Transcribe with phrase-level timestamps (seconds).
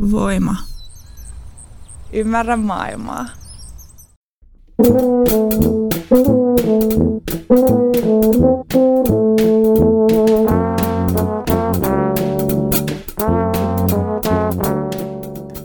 [0.00, 0.56] Voima.
[2.12, 3.26] Ymmärrä maailmaa.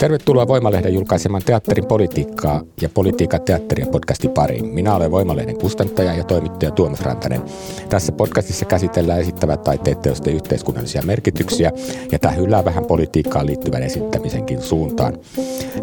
[0.06, 4.66] Tervetuloa Voimalehden julkaisemaan teatterin politiikkaa ja politiikan teatteria podcastin pariin.
[4.66, 7.42] Minä olen Voimalehden kustantaja ja toimittaja Tuomas Rantanen.
[7.90, 11.72] Tässä podcastissa käsitellään esittävät taiteet teosten yhteiskunnallisia merkityksiä
[12.12, 15.18] ja tähyllää vähän politiikkaan liittyvän esittämisenkin suuntaan.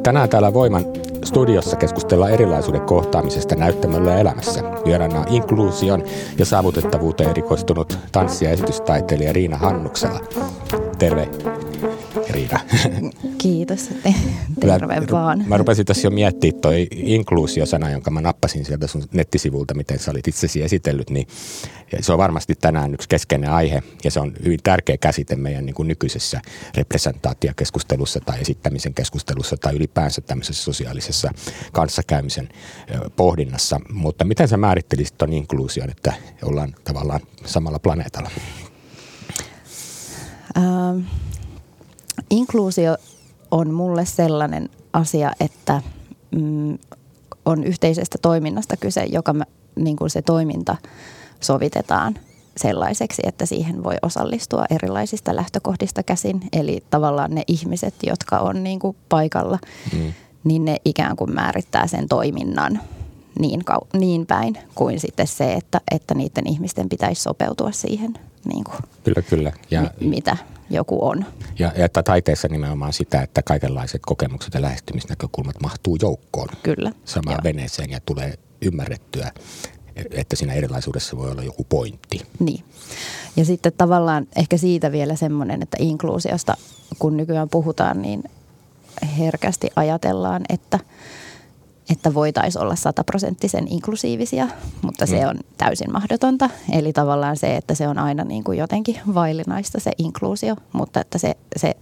[0.03, 0.85] Tänään täällä Voiman
[1.25, 4.63] studiossa keskustellaan erilaisuuden kohtaamisesta näyttämöllä ja elämässä.
[4.85, 6.05] Vieraana on inkluusion
[6.39, 10.21] ja saavutettavuuteen erikoistunut tanssi- ja esitystaiteilija Riina Hannuksela.
[10.99, 11.29] Terve
[12.31, 12.61] Riina.
[13.39, 14.13] Kiitos, että
[14.61, 15.45] terve mä, vaan.
[15.47, 20.11] Mä rupesin tässä jo miettimään toi inkluusiosana, jonka mä nappasin sieltä sun nettisivulta, miten sä
[20.11, 21.27] olit itsesi esitellyt, niin
[22.01, 25.75] se on varmasti tänään yksi keskeinen aihe ja se on hyvin tärkeä käsite meidän niin
[25.75, 26.41] kuin nykyisessä
[26.77, 31.31] representaatiokeskustelussa tai esittämisen keskustelussa tai ylipäänsä tämmöisessä sosiaalisessa
[31.73, 32.49] kanssakäymisen
[33.17, 33.81] pohdinnassa.
[33.93, 38.31] Mutta miten sä määrittelisit tuon inkluusion, että ollaan tavallaan samalla planeetalla?
[40.57, 41.22] Ähm
[42.33, 42.97] Inkluusio
[43.51, 45.83] on mulle sellainen asia, että
[46.31, 46.79] mm,
[47.45, 49.45] on yhteisestä toiminnasta kyse, joka mä,
[49.77, 50.77] niin kuin se toiminta
[51.41, 52.15] sovitetaan
[52.57, 56.41] sellaiseksi, että siihen voi osallistua erilaisista lähtökohdista käsin.
[56.53, 59.59] Eli tavallaan ne ihmiset, jotka on niin kuin paikalla,
[59.93, 60.13] mm.
[60.45, 62.81] niin ne ikään kuin määrittää sen toiminnan
[63.39, 68.15] niin, kau- niin päin kuin sitten se, että, että niiden ihmisten pitäisi sopeutua siihen.
[68.45, 69.53] Niin kuin, kyllä, kyllä.
[69.71, 70.37] Ja, mi- mitä
[70.71, 71.25] joku on.
[71.59, 76.49] Ja, ja että taiteessa nimenomaan sitä, että kaikenlaiset kokemukset ja lähestymisnäkökulmat mahtuu joukkoon.
[76.63, 76.93] Kyllä.
[77.05, 77.45] Samaan Joo.
[77.45, 79.33] veneeseen ja tulee ymmärrettyä,
[80.11, 82.21] että siinä erilaisuudessa voi olla joku pointti.
[82.39, 82.65] Niin.
[83.37, 86.57] Ja sitten tavallaan ehkä siitä vielä semmoinen, että inkluusiosta
[86.99, 88.25] kun nykyään puhutaan, niin
[89.19, 90.79] herkästi ajatellaan, että–
[91.91, 94.49] että voitaisiin olla sataprosenttisen inklusiivisia,
[94.83, 95.29] mutta se mm.
[95.29, 96.51] on täysin mahdotonta.
[96.73, 101.19] Eli tavallaan se, että se on aina niin kuin jotenkin vaillinaista se inkluusio, mutta että
[101.19, 101.77] se, se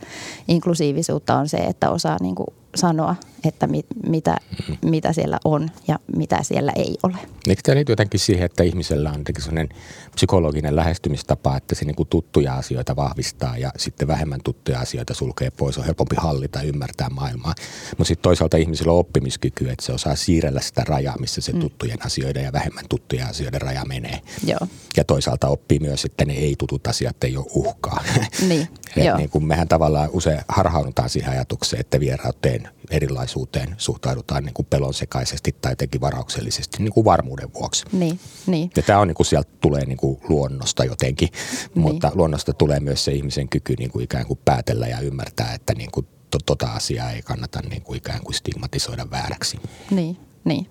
[0.48, 4.36] inklusiivisuutta on se, että osaa niin kuin sanoa, että mit, mitä,
[4.84, 7.16] mitä siellä on ja mitä siellä ei ole.
[7.48, 9.68] Eikö tämä liity jotenkin siihen, että ihmisellä on sellainen
[10.14, 15.78] psykologinen lähestymistapa, että se niin tuttuja asioita vahvistaa ja sitten vähemmän tuttuja asioita sulkee pois,
[15.78, 17.54] on helpompi hallita ja ymmärtää maailmaa.
[17.90, 21.60] Mutta sitten toisaalta ihmisillä on oppimiskyky, että se osaa siirrellä sitä rajaa, missä se mm.
[21.60, 24.20] tuttujen asioiden ja vähemmän tuttujen asioiden raja menee.
[24.46, 24.68] Joo.
[24.96, 28.04] Ja toisaalta oppii myös, että ne ei-tutut asiat ei ole uhkaa.
[28.48, 32.00] Niin, Et niin kuin mehän tavallaan usein harhaudutaan siihen ajatukseen, että
[32.62, 37.84] vierauteen erilaisuuteen suhtaudutaan niin kuin pelon sekaisesti tai jotenkin varauksellisesti niin kuin varmuuden vuoksi.
[37.92, 38.70] Niin, niin.
[38.76, 41.28] Ja tämä on niin kuin sieltä tulee niin kuin luonnosta jotenkin,
[41.74, 41.82] niin.
[41.82, 45.74] mutta luonnosta tulee myös se ihmisen kyky niin kuin ikään kuin päätellä ja ymmärtää, että
[45.74, 49.58] niin kuin to, tota asiaa ei kannata niin kuin ikään kuin stigmatisoida vääräksi.
[49.90, 50.66] Niin, niin.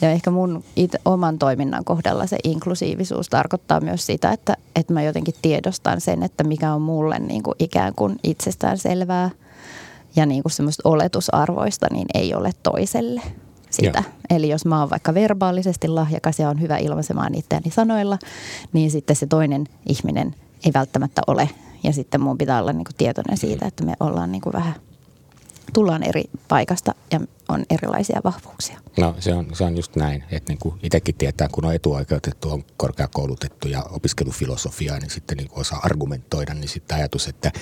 [0.00, 5.02] Ja ehkä mun it, oman toiminnan kohdalla se inklusiivisuus tarkoittaa myös sitä, että, että mä
[5.02, 9.30] jotenkin tiedostan sen, että mikä on mulle niin kuin ikään kuin itsestään selvää–
[10.16, 13.22] ja niin kuin semmoista oletusarvoista, niin ei ole toiselle
[13.70, 14.02] sitä.
[14.06, 14.12] Joo.
[14.30, 18.18] Eli jos mä oon vaikka verbaalisesti lahjakas ja on hyvä ilmaisemaan itseäni sanoilla,
[18.72, 20.34] niin sitten se toinen ihminen
[20.66, 21.50] ei välttämättä ole.
[21.82, 24.74] Ja sitten mun pitää olla niin kuin tietoinen siitä, että me ollaan niin kuin vähän,
[25.72, 28.80] tullaan eri paikasta ja on erilaisia vahvuuksia.
[28.98, 32.50] No se on, se on just näin, että niin kuin itsekin tietää, kun on etuoikeutettu,
[32.50, 37.52] on korkeakoulutettu ja opiskelufilosofiaa, niin sitten niin kuin osaa argumentoida, niin sitten ajatus, että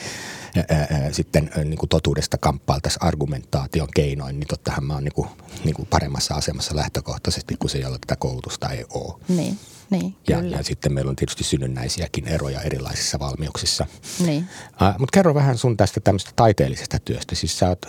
[0.56, 5.28] ää, ää, sitten niin kuin totuudesta kamppailtaisiin argumentaation keinoin, niin tottahan mä oon niin kuin,
[5.64, 9.14] niin kuin paremmassa asemassa lähtökohtaisesti kuin se, jolla tätä koulutusta ei ole.
[9.28, 9.58] Niin.
[9.90, 10.56] Niin, ja, kyllä.
[10.56, 13.86] ja sitten meillä on tietysti synnynnäisiäkin eroja erilaisissa valmiuksissa.
[14.26, 14.48] Niin.
[14.68, 17.34] Uh, Mutta kerro vähän sun tästä tämmöistä taiteellisesta työstä.
[17.34, 17.86] Siis sä oot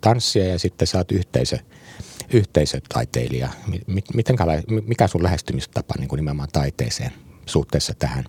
[0.00, 1.58] tanssia ja sitten sä oot yhteisö,
[2.32, 3.48] yhteisötaiteilija.
[4.14, 4.36] Miten,
[4.86, 7.12] mikä sun lähestymistapa niin kuin nimenomaan taiteeseen
[7.46, 8.24] suhteessa tähän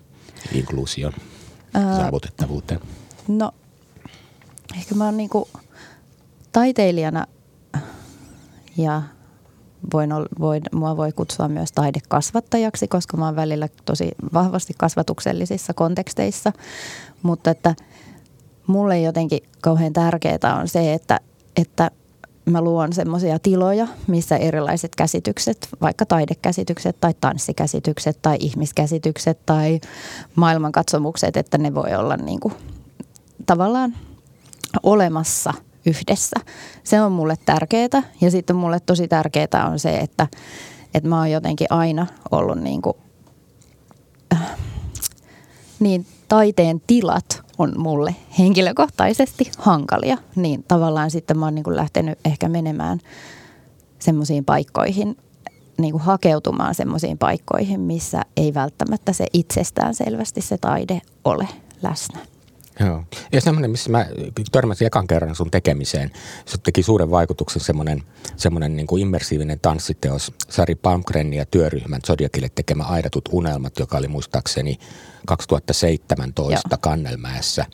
[0.52, 2.80] inkluusion uh, saavutettavuuteen?
[3.28, 3.52] No,
[4.76, 5.44] ehkä mä oon niin kuin
[6.52, 7.26] taiteilijana
[8.76, 9.02] ja
[9.92, 10.10] voin,
[10.40, 16.52] voin, mua voi kutsua myös taidekasvattajaksi, koska mä oon välillä tosi vahvasti kasvatuksellisissa konteksteissa.
[17.22, 17.74] Mutta että
[18.66, 21.20] mulle jotenkin kauhean tärkeää on se, että,
[21.56, 21.90] että
[22.44, 29.80] mä luon semmoisia tiloja, missä erilaiset käsitykset, vaikka taidekäsitykset tai tanssikäsitykset tai ihmiskäsitykset tai
[30.34, 32.54] maailmankatsomukset, että ne voi olla niin kuin
[33.46, 33.94] tavallaan
[34.82, 35.54] olemassa–
[35.86, 36.36] yhdessä.
[36.84, 40.26] Se on mulle tärkeää ja sitten mulle tosi tärkeää on se, että,
[40.94, 42.96] että mä oon jotenkin aina ollut niin, kuin,
[44.34, 44.56] äh,
[45.80, 52.18] niin taiteen tilat on mulle henkilökohtaisesti hankalia, niin tavallaan sitten mä oon niin kuin lähtenyt
[52.24, 52.98] ehkä menemään
[53.98, 55.16] semmoisiin paikkoihin,
[55.78, 61.48] niin kuin hakeutumaan semmoisiin paikkoihin, missä ei välttämättä se itsestään selvästi se taide ole
[61.82, 62.18] läsnä.
[62.80, 63.04] Joo.
[63.32, 64.06] Ja semmoinen, missä mä
[64.52, 66.10] törmäsin ekan kerran sun tekemiseen,
[66.46, 68.02] se teki suuren vaikutuksen semmoinen,
[68.36, 74.08] semmoinen niin kuin immersiivinen tanssiteos, Sari Palmgren ja työryhmän Zodiakille tekemä Aidatut unelmat, joka oli
[74.08, 74.78] muistaakseni
[75.26, 76.78] 2017 Joo.
[76.80, 77.66] Kannelmäessä,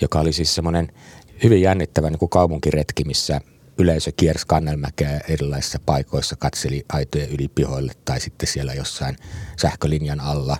[0.00, 0.92] joka oli siis semmoinen
[1.42, 3.40] hyvin jännittävä niin kuin kaupunkiretki, missä
[3.78, 9.16] yleisö kiersi kannelmäkeä erilaisissa paikoissa, katseli aitojen yli pihoille tai sitten siellä jossain
[9.56, 10.56] sähkölinjan alla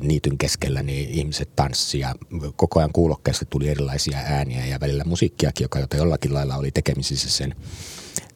[0.00, 2.14] niityn keskellä, niin ihmiset tanssi ja
[2.56, 7.54] koko ajan kuulokkeesta tuli erilaisia ääniä ja välillä musiikkiakin, joka jollakin lailla oli tekemisissä sen,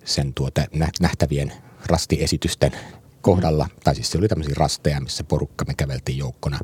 [0.05, 0.65] sen tuota
[1.01, 1.53] nähtävien
[1.87, 2.73] rastiesitysten
[3.21, 3.69] kohdalla.
[3.85, 6.59] Tai siis se oli tämmöisiä rasteja, missä porukka me käveltiin joukkona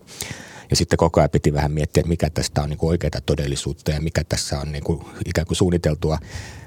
[0.71, 3.91] ja sitten koko ajan piti vähän miettiä, että mikä tästä on niin kuin oikeaa todellisuutta
[3.91, 6.19] ja mikä tässä on niin kuin ikään kuin suunniteltua,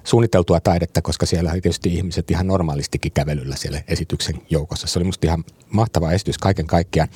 [0.04, 4.88] suunniteltua taidetta, koska siellä oli tietysti ihmiset ihan normaalistikin kävelyllä siellä esityksen joukossa.
[4.88, 7.10] Se oli musta ihan mahtava esitys kaiken kaikkiaan.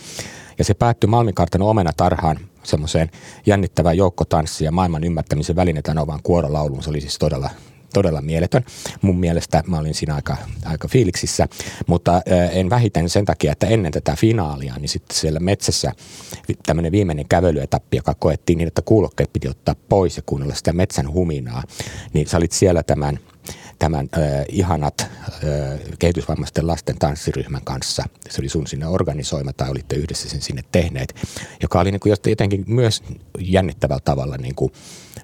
[0.57, 3.11] Ja se päättyi Malmikartanon omenatarhaan semmoiseen
[3.45, 6.83] jännittävään joukkotanssiin ja maailman ymmärtämisen välineetään ovaan kuorolauluun.
[6.83, 7.49] Se oli siis todella
[7.93, 8.65] todella mieletön.
[9.01, 11.47] Mun mielestä mä olin siinä aika, aika fiiliksissä,
[11.87, 15.91] mutta en vähiten sen takia, että ennen tätä finaalia, niin sitten siellä metsässä
[16.65, 21.13] tämmöinen viimeinen kävelyetappi, joka koettiin niin, että kuulokkeet piti ottaa pois ja kuunnella sitä metsän
[21.13, 21.63] huminaa,
[22.13, 23.19] niin sä olit siellä tämän–
[23.83, 25.09] tämän äh, ihanat äh,
[25.99, 28.03] kehitysvammaisten lasten tanssiryhmän kanssa.
[28.29, 31.15] Se oli sun sinne organisoima tai olitte yhdessä sen sinne tehneet,
[31.61, 33.03] joka oli niin kuin jotenkin myös
[33.39, 34.73] jännittävällä tavalla niin kuin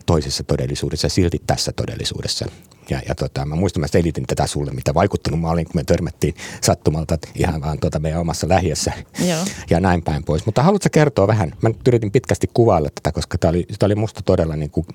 [0.05, 2.45] toisessa todellisuudessa silti tässä todellisuudessa.
[2.89, 5.83] Ja, ja tota, mä muistan, mä selitin tätä sulle, mitä vaikuttanut mä olin, kun me
[5.83, 8.93] törmättiin sattumalta ihan vaan tuota meidän omassa lähiössä
[9.27, 9.39] Joo.
[9.69, 10.45] ja näin päin pois.
[10.45, 11.53] Mutta haluatko kertoa vähän?
[11.61, 14.85] Mä nyt yritin pitkästi kuvailla tätä, koska tämä oli, oli musta todella niin kuin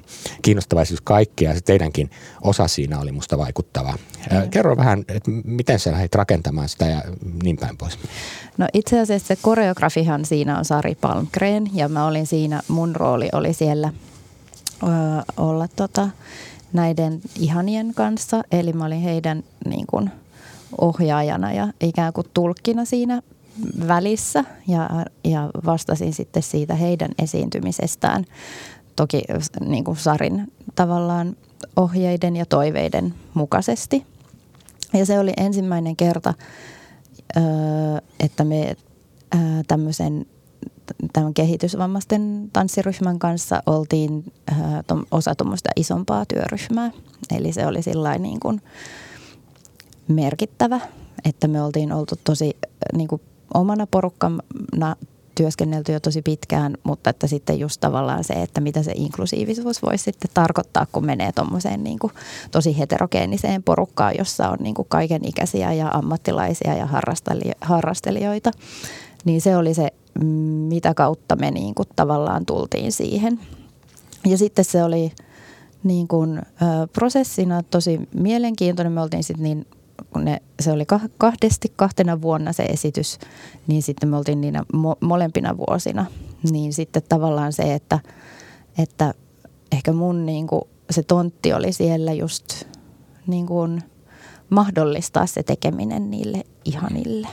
[0.42, 2.10] kiinnostava siis kaikkea ja se teidänkin
[2.42, 3.94] osa siinä oli musta vaikuttava.
[4.30, 4.50] Mm.
[4.50, 7.02] Kerro vähän, että miten sä lähdit rakentamaan sitä ja
[7.42, 7.98] niin päin pois.
[8.58, 13.28] No itse asiassa se koreografihan siinä on Sari Palmgren ja mä olin siinä, mun rooli
[13.32, 13.92] oli siellä
[14.82, 14.86] ö,
[15.36, 16.08] olla tota,
[16.74, 18.42] näiden ihanien kanssa.
[18.52, 20.10] Eli mä olin heidän niin kuin,
[20.80, 23.22] ohjaajana ja ikään kuin tulkkina siinä
[23.88, 24.90] välissä ja,
[25.24, 28.24] ja vastasin sitten siitä heidän esiintymisestään.
[28.96, 29.22] Toki
[29.60, 31.36] niin kuin Sarin tavallaan
[31.76, 34.06] ohjeiden ja toiveiden mukaisesti.
[34.92, 36.34] Ja se oli ensimmäinen kerta,
[38.20, 38.76] että me
[39.68, 40.26] tämmöisen
[41.12, 44.58] tämän kehitysvammaisten tanssiryhmän kanssa oltiin äh,
[45.10, 46.90] osa tuommoista isompaa työryhmää.
[47.36, 48.60] Eli se oli sillä niin kuin
[50.08, 50.80] merkittävä,
[51.24, 53.22] että me oltiin oltu tosi äh, niin kuin
[53.54, 54.96] omana porukkana
[55.34, 60.04] työskennelty jo tosi pitkään, mutta että sitten just tavallaan se, että mitä se inklusiivisuus voisi
[60.04, 62.12] sitten tarkoittaa, kun menee tuommoiseen niin kuin
[62.50, 66.88] tosi heterogeeniseen porukkaan, jossa on niin kuin kaiken ikäisiä ja ammattilaisia ja
[67.60, 68.50] harrastelijoita.
[69.24, 69.90] Niin se oli se
[70.68, 73.40] mitä kautta me niin kuin tavallaan tultiin siihen.
[74.26, 75.12] Ja sitten se oli
[75.84, 76.42] niin kuin, ö,
[76.92, 78.92] prosessina tosi mielenkiintoinen.
[78.92, 79.66] Me oltiin sitten niin,
[80.12, 80.84] kun ne, se oli
[81.18, 83.18] kahdesti kahtena vuonna se esitys,
[83.66, 86.06] niin sitten me oltiin niinä mo, molempina vuosina.
[86.50, 87.98] Niin sitten tavallaan se, että,
[88.78, 89.14] että
[89.72, 92.64] ehkä mun niin kuin, se tontti oli siellä just
[93.26, 93.82] niin kuin
[94.50, 97.28] mahdollistaa se tekeminen niille ihanille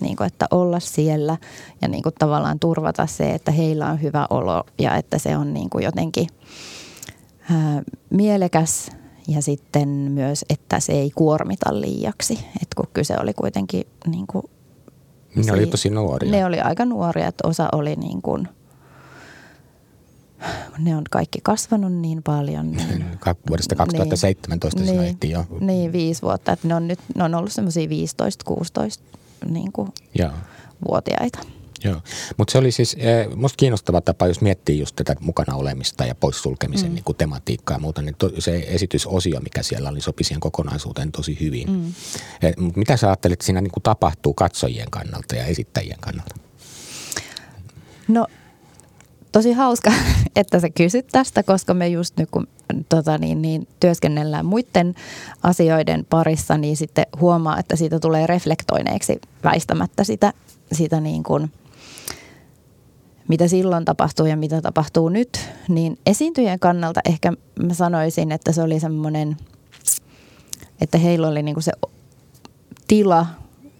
[0.00, 1.36] niin kuin, että olla siellä
[1.82, 5.54] ja niin kuin tavallaan turvata se, että heillä on hyvä olo ja että se on
[5.54, 6.26] niin kuin jotenkin
[7.50, 8.90] ää, mielekäs
[9.28, 14.44] ja sitten myös, että se ei kuormita liiaksi, että kun kyse oli kuitenkin niin kuin,
[15.46, 16.30] ne oli tosi nuoria.
[16.30, 18.48] Ne oli aika nuoria, että osa oli niin kuin,
[20.78, 22.72] ne on kaikki kasvanut niin paljon.
[22.72, 23.04] Niin,
[23.48, 25.44] Vuodesta 2017 niin, niin, jo.
[25.60, 26.52] Niin, viisi vuotta.
[26.52, 27.90] Että ne on nyt ne on ollut semmoisia 15-16
[29.48, 29.88] niin kuin
[30.88, 31.38] vuotiaita.
[31.84, 32.00] Joo,
[32.36, 36.14] mutta se oli siis eh, musta kiinnostava tapa, jos miettii just tätä mukana olemista ja
[36.14, 36.94] poissulkemisen mm.
[36.94, 41.12] niin kuin tematiikkaa ja muuta, niin to, se esitysosio, mikä siellä oli, sopi siihen kokonaisuuteen
[41.12, 41.70] tosi hyvin.
[41.70, 41.94] Mm.
[42.42, 46.34] Eh, mitä sä ajattelet, että siinä niin kuin tapahtuu katsojien kannalta ja esittäjien kannalta?
[48.08, 48.26] No
[49.34, 49.92] tosi hauska,
[50.36, 52.48] että sä kysyt tästä, koska me just nyt kun
[52.88, 54.94] tota niin, niin, työskennellään muiden
[55.42, 60.32] asioiden parissa, niin sitten huomaa, että siitä tulee reflektoineeksi väistämättä sitä,
[60.72, 61.52] sitä niin kuin,
[63.28, 65.50] mitä silloin tapahtuu ja mitä tapahtuu nyt.
[65.68, 69.36] Niin esiintyjien kannalta ehkä mä sanoisin, että se oli semmoinen,
[70.80, 71.72] että heillä oli niin kuin se
[72.88, 73.26] tila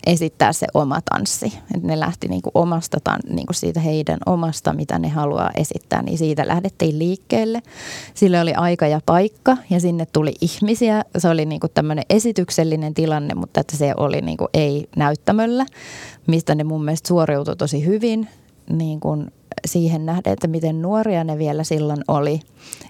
[0.07, 1.53] esittää se oma tanssi.
[1.77, 2.99] Et ne lähti niinku omasta,
[3.31, 7.63] niinku siitä heidän omasta, mitä ne haluaa esittää, niin siitä lähdettiin liikkeelle.
[8.15, 11.05] Sille oli aika ja paikka ja sinne tuli ihmisiä.
[11.19, 15.67] Se oli niinku tämmöinen esityksellinen tilanne, mutta että se oli niinku ei näyttämöllä,
[16.27, 18.29] mistä ne mun mielestä suoriutui tosi hyvin.
[18.71, 19.31] Niin kuin
[19.67, 22.41] siihen nähden, että miten nuoria ne vielä silloin oli.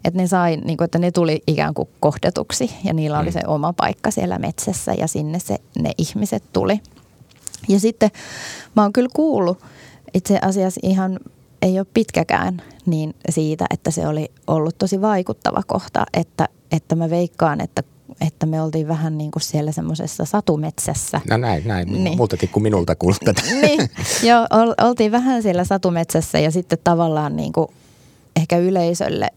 [0.04, 3.32] Että ne sai, niin kuin, että ne tuli ikään kuin kohdetuksi ja niillä oli mm.
[3.32, 6.80] se oma paikka siellä metsässä ja sinne se, ne ihmiset tuli.
[7.68, 8.10] Ja sitten
[8.76, 9.58] mä oon kyllä kuullut
[10.14, 11.20] itse asiassa ihan
[11.62, 17.10] ei ole pitkäkään niin siitä, että se oli ollut tosi vaikuttava kohta, että, että mä
[17.10, 17.82] veikkaan, että
[18.20, 21.20] että me oltiin vähän niin kuin siellä semmoisessa satumetsässä.
[21.30, 22.04] No näin, näin.
[22.04, 22.16] Niin.
[22.16, 23.42] Muutakin kuin minulta tätä.
[23.62, 23.90] niin,
[24.22, 24.46] joo,
[24.82, 27.68] oltiin vähän siellä satumetsässä ja sitten tavallaan niin kuin
[28.36, 29.28] ehkä yleisölle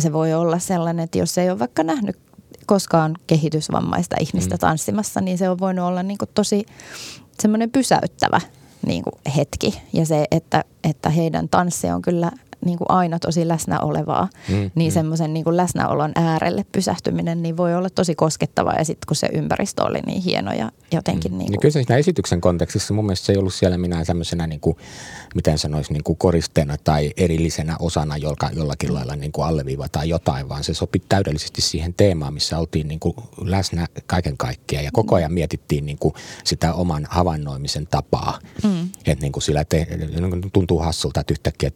[0.00, 2.18] se voi olla sellainen, että jos ei ole vaikka nähnyt
[2.66, 4.58] koskaan kehitysvammaista ihmistä mm.
[4.58, 6.66] tanssimassa, niin se on voinut olla niin kuin tosi
[7.42, 8.40] semmoinen pysäyttävä
[8.86, 9.82] niin kuin hetki.
[9.92, 12.30] Ja se, että, että heidän tanssi on kyllä
[12.64, 14.94] niin kuin aina tosi läsnä olevaa, mm, niin mm.
[14.94, 19.28] semmoisen niin kuin läsnäolon äärelle pysähtyminen niin voi olla tosi koskettavaa ja sitten kun se
[19.32, 21.38] ympäristö oli niin hieno ja jotenkin mm.
[21.38, 21.54] niin kuin...
[21.54, 24.76] Ja kyllä siinä esityksen kontekstissa mun mielestä se ei ollut siellä minä semmoisena niin kuin,
[25.34, 30.08] miten sanoisi, niin kuin koristeena tai erillisenä osana joka, jollakin lailla niin kuin alleviiva tai
[30.08, 34.90] jotain, vaan se sopi täydellisesti siihen teemaan, missä oltiin niin kuin läsnä kaiken kaikkiaan ja
[34.92, 36.14] koko ajan mietittiin niin kuin
[36.44, 38.38] sitä oman havainnoimisen tapaa.
[38.64, 38.88] Mm.
[39.06, 39.86] Että niin kuin sillä te,
[40.52, 41.70] tuntuu hassulta, että yhtäkkiä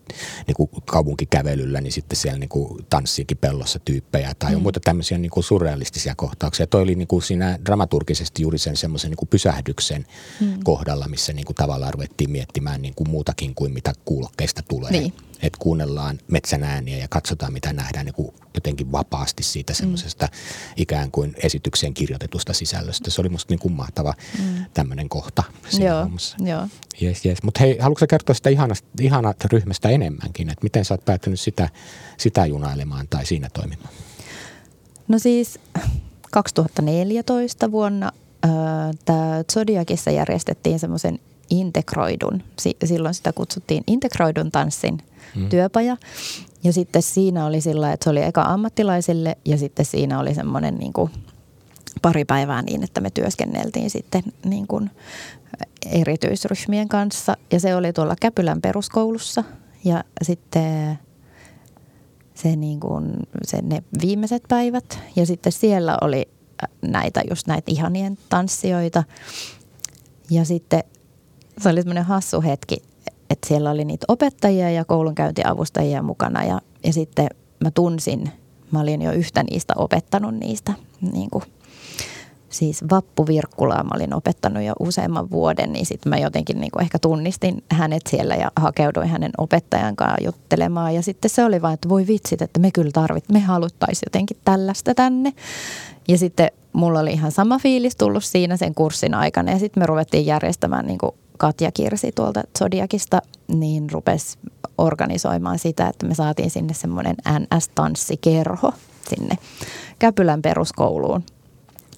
[0.46, 4.56] niin kuin kaupunkikävelyllä, niin sitten siellä niin kuin tanssiikin pellossa tyyppejä tai mm.
[4.56, 6.66] on muita tämmöisiä niin kuin surrealistisia kohtauksia.
[6.66, 10.06] Toi oli niin kuin siinä dramaturgisesti juuri sen semmoisen niin kuin pysähdyksen
[10.40, 10.60] mm.
[10.64, 14.90] kohdalla, missä niin kuin tavallaan ruvettiin miettimään niin kuin muutakin kuin mitä kuulokkeista tulee.
[14.90, 15.12] Niin.
[15.42, 19.76] Että kuunnellaan metsän ääniä ja katsotaan mitä nähdään niin kuin jotenkin vapaasti siitä mm.
[19.76, 20.72] semmoisesta mm.
[20.76, 23.10] ikään kuin esitykseen kirjoitetusta sisällöstä.
[23.10, 24.64] Se oli musta niin kuin mahtava mm.
[24.74, 26.68] tämmöinen kohta siinä joo, joo.
[27.02, 27.42] Yes, yes.
[27.42, 31.68] Mutta hei, haluatko kertoa sitä ihanasta, ihanat ryhmästä enemmänkin, että miten sä oot päätynyt sitä,
[32.16, 33.94] sitä junailemaan tai siinä toimimaan?
[35.08, 35.58] No siis
[36.32, 38.12] 2014 vuonna
[38.44, 38.50] äh,
[39.04, 41.18] tämä Zodiakissa järjestettiin semmoisen
[41.50, 42.42] integroidun,
[42.84, 44.98] silloin sitä kutsuttiin integroidun tanssin
[45.36, 45.48] mm.
[45.48, 45.96] työpaja.
[46.64, 50.74] Ja sitten siinä oli sillä, että se oli eka ammattilaisille ja sitten siinä oli semmoinen
[50.74, 51.10] niin kuin
[52.02, 54.90] pari päivää niin, että me työskenneltiin sitten niin kuin
[55.86, 57.36] erityisryhmien kanssa.
[57.52, 59.44] Ja se oli tuolla Käpylän peruskoulussa
[59.86, 60.98] ja sitten
[62.34, 63.12] se, niin kuin,
[63.44, 64.98] se ne viimeiset päivät.
[65.16, 66.28] Ja sitten siellä oli
[66.82, 69.04] näitä just näitä ihanien tanssijoita.
[70.30, 70.84] Ja sitten
[71.58, 72.76] se oli semmoinen hassu hetki,
[73.30, 77.28] että siellä oli niitä opettajia ja koulunkäyntiavustajia mukana ja, ja sitten
[77.60, 78.30] mä tunsin,
[78.70, 80.72] mä olin jo yhtä niistä opettanut niistä
[81.12, 81.44] niin kuin
[82.56, 86.82] siis Vappu Virkkulaa mä olin opettanut jo useamman vuoden, niin sitten mä jotenkin niin kuin
[86.82, 90.94] ehkä tunnistin hänet siellä ja hakeuduin hänen opettajan kanssa juttelemaan.
[90.94, 94.36] Ja sitten se oli vain, että voi vitsit, että me kyllä tarvit, me haluttaisiin jotenkin
[94.44, 95.32] tällaista tänne.
[96.08, 99.86] Ja sitten mulla oli ihan sama fiilis tullut siinä sen kurssin aikana ja sitten me
[99.86, 104.38] ruvettiin järjestämään niin kuin Katja Kirsi tuolta Zodiakista, niin rupesi
[104.78, 108.72] organisoimaan sitä, että me saatiin sinne semmoinen NS-tanssikerho
[109.08, 109.38] sinne
[109.98, 111.22] Käpylän peruskouluun.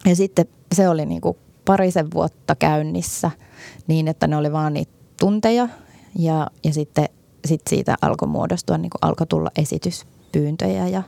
[0.06, 3.30] Ja sitten se oli niin kuin parisen vuotta käynnissä
[3.86, 5.68] niin, että ne oli vaan niitä tunteja
[6.18, 7.08] ja, ja sitten
[7.44, 11.02] sit siitä alkoi muodostua, niin kuin alkoi tulla esityspyyntöjä ja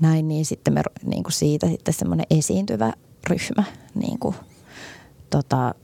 [0.00, 2.92] näin, niin sitten me niin kuin siitä sitten semmoinen esiintyvä
[3.30, 4.34] ryhmä niin kuin,
[5.30, 5.74] tota,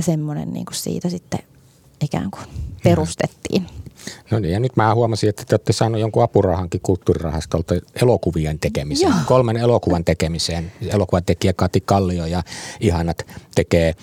[0.00, 1.40] semmoinen niin kuin siitä sitten
[2.00, 2.44] ikään kuin
[2.82, 3.66] perustettiin.
[4.30, 9.10] No niin, ja nyt mä huomasin, että te olette saaneet jonkun apurahankin kulttuurirahastolta elokuvien tekemiseen,
[9.10, 9.20] Joo.
[9.26, 10.72] kolmen elokuvan tekemiseen.
[10.88, 12.42] Elokuvan tekijä Kati Kallio ja
[12.80, 13.94] Ihanat tekee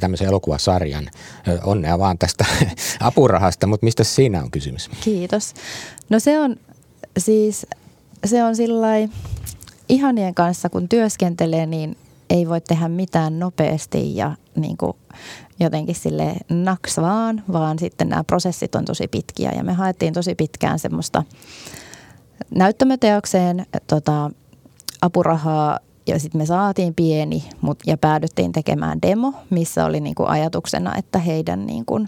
[0.00, 1.10] tämmöisen elokuvasarjan.
[1.64, 2.44] Onnea vaan tästä
[3.00, 4.90] apurahasta, mutta mistä siinä on kysymys?
[5.00, 5.54] Kiitos.
[6.08, 6.56] No se on
[7.18, 7.66] siis,
[8.24, 8.88] se on sillä
[9.88, 11.96] ihanien kanssa, kun työskentelee, niin
[12.30, 14.96] ei voi tehdä mitään nopeasti ja niin kuin
[15.60, 19.52] jotenkin sille naks vaan, vaan sitten nämä prosessit on tosi pitkiä.
[19.56, 21.22] Ja me haettiin tosi pitkään semmoista
[22.50, 24.30] näyttämöteokseen tota,
[25.02, 30.94] apurahaa ja sitten me saatiin pieni mut, ja päädyttiin tekemään demo, missä oli niinku ajatuksena,
[30.96, 32.06] että heidän niinku,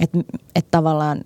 [0.00, 0.18] että
[0.54, 1.20] et tavallaan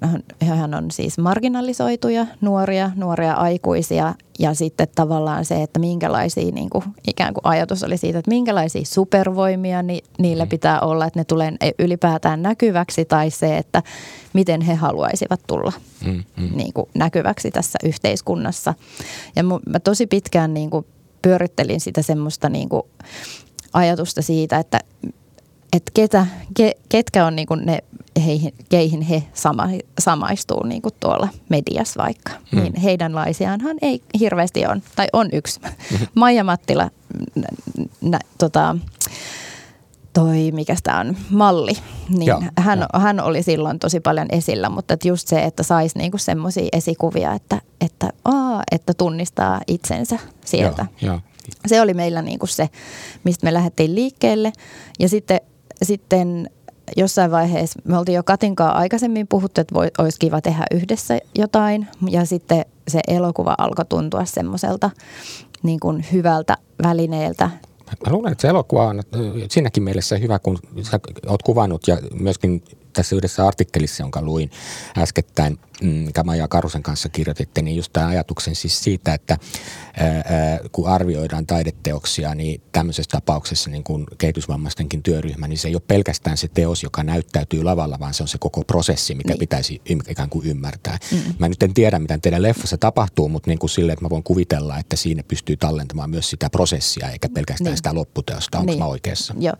[0.44, 6.84] hän on siis marginalisoituja nuoria, nuoria aikuisia ja sitten tavallaan se, että minkälaisia niin kuin,
[7.06, 10.48] ikään kuin ajatus oli siitä, että minkälaisia supervoimia ni, niillä mm.
[10.48, 13.82] pitää olla, että ne tulee ylipäätään näkyväksi tai se, että
[14.32, 15.72] miten he haluaisivat tulla
[16.06, 16.56] mm, mm.
[16.56, 18.74] Niin kuin, näkyväksi tässä yhteiskunnassa.
[19.36, 20.86] Ja mä tosi pitkään niin kuin,
[21.22, 22.82] pyörittelin sitä semmoista niin kuin,
[23.72, 24.80] ajatusta siitä, että
[25.72, 27.78] että ketä, ke, ketkä on niin kuin ne,
[28.20, 29.68] heihin, keihin he sama,
[29.98, 32.32] samaistuu niin kuin tuolla mediassa vaikka.
[32.52, 32.60] Mm.
[32.62, 35.60] Niin heidänlaisiaanhan ei hirveästi on, tai on yksi.
[35.60, 36.06] Mm-hmm.
[36.14, 36.90] Maija Mattila,
[38.00, 38.76] nä, tota,
[40.12, 41.72] toi, mikä tämä on, malli,
[42.08, 43.00] niin Joo, hän, jo.
[43.00, 47.32] hän oli silloin tosi paljon esillä, mutta että just se, että saisi niinku semmoisia esikuvia,
[47.32, 50.86] että, että, aa, että tunnistaa itsensä sieltä.
[51.00, 51.20] Joo, jo.
[51.66, 52.68] Se oli meillä niinku se,
[53.24, 54.52] mistä me lähdettiin liikkeelle
[54.98, 55.40] ja sitten,
[55.82, 56.50] sitten
[56.96, 61.86] jossain vaiheessa, me oltiin jo Katinkaa aikaisemmin puhuttu, että voi, olisi kiva tehdä yhdessä jotain.
[62.10, 64.90] Ja sitten se elokuva alkoi tuntua semmoiselta
[65.62, 67.50] niin kuin hyvältä välineeltä.
[68.06, 69.02] Mä luulen, että se elokuva on
[69.50, 72.62] siinäkin mielessä hyvä, kun sä oot kuvannut ja myöskin
[72.92, 74.50] tässä yhdessä artikkelissa, jonka luin
[74.98, 79.38] äskettäin, mm, Maija Karusen kanssa kirjoititte, niin just tämä ajatuksen siis siitä, että
[79.96, 85.82] ää, kun arvioidaan taideteoksia, niin tämmöisessä tapauksessa niin kuin kehitysvammaistenkin työryhmä, niin se ei ole
[85.88, 89.38] pelkästään se teos, joka näyttäytyy lavalla, vaan se on se koko prosessi, mikä niin.
[89.38, 90.98] pitäisi ikään kuin ymmärtää.
[91.12, 91.18] Mm.
[91.38, 94.22] Mä nyt en tiedä, mitä teidän leffassa tapahtuu, mutta niin kuin sille, että mä voin
[94.22, 97.76] kuvitella, että siinä pystyy tallentamaan myös sitä prosessia, eikä pelkästään niin.
[97.76, 98.58] sitä lopputeosta.
[98.58, 98.78] Onko niin.
[98.78, 99.34] mä oikeassa?
[99.38, 99.54] Joo,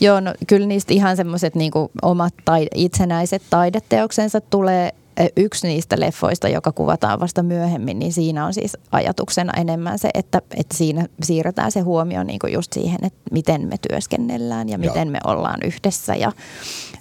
[0.00, 1.72] Joo no, kyllä niistä ihan semmoiset niin
[2.02, 4.94] omat tai itsenäiset taideteoksensa tulee
[5.36, 10.42] yksi niistä leffoista, joka kuvataan vasta myöhemmin, niin siinä on siis ajatuksena enemmän se, että,
[10.56, 15.08] että siinä siirretään se huomio niin kuin just siihen, että miten me työskennellään ja miten
[15.08, 15.12] Joo.
[15.12, 16.32] me ollaan yhdessä ja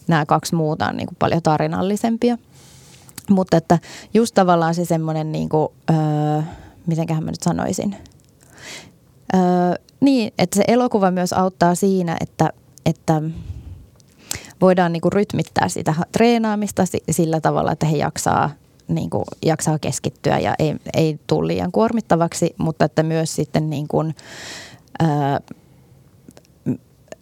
[0.07, 2.37] nämä kaksi muuta on niin kuin paljon tarinallisempia.
[3.29, 3.79] Mutta että
[4.13, 6.41] just tavallaan se semmoinen, niin kuin, öö,
[6.85, 7.95] mitenköhän mä nyt sanoisin,
[9.33, 9.39] öö,
[9.99, 12.49] niin, että se elokuva myös auttaa siinä, että,
[12.85, 13.21] että–
[14.61, 18.49] voidaan niin kuin rytmittää sitä treenaamista sillä tavalla, että he jaksaa,
[18.87, 23.87] niin kuin, jaksaa keskittyä ja ei, ei tule liian kuormittavaksi, mutta että myös sitten niin
[23.87, 24.15] kuin,
[24.99, 25.39] ää,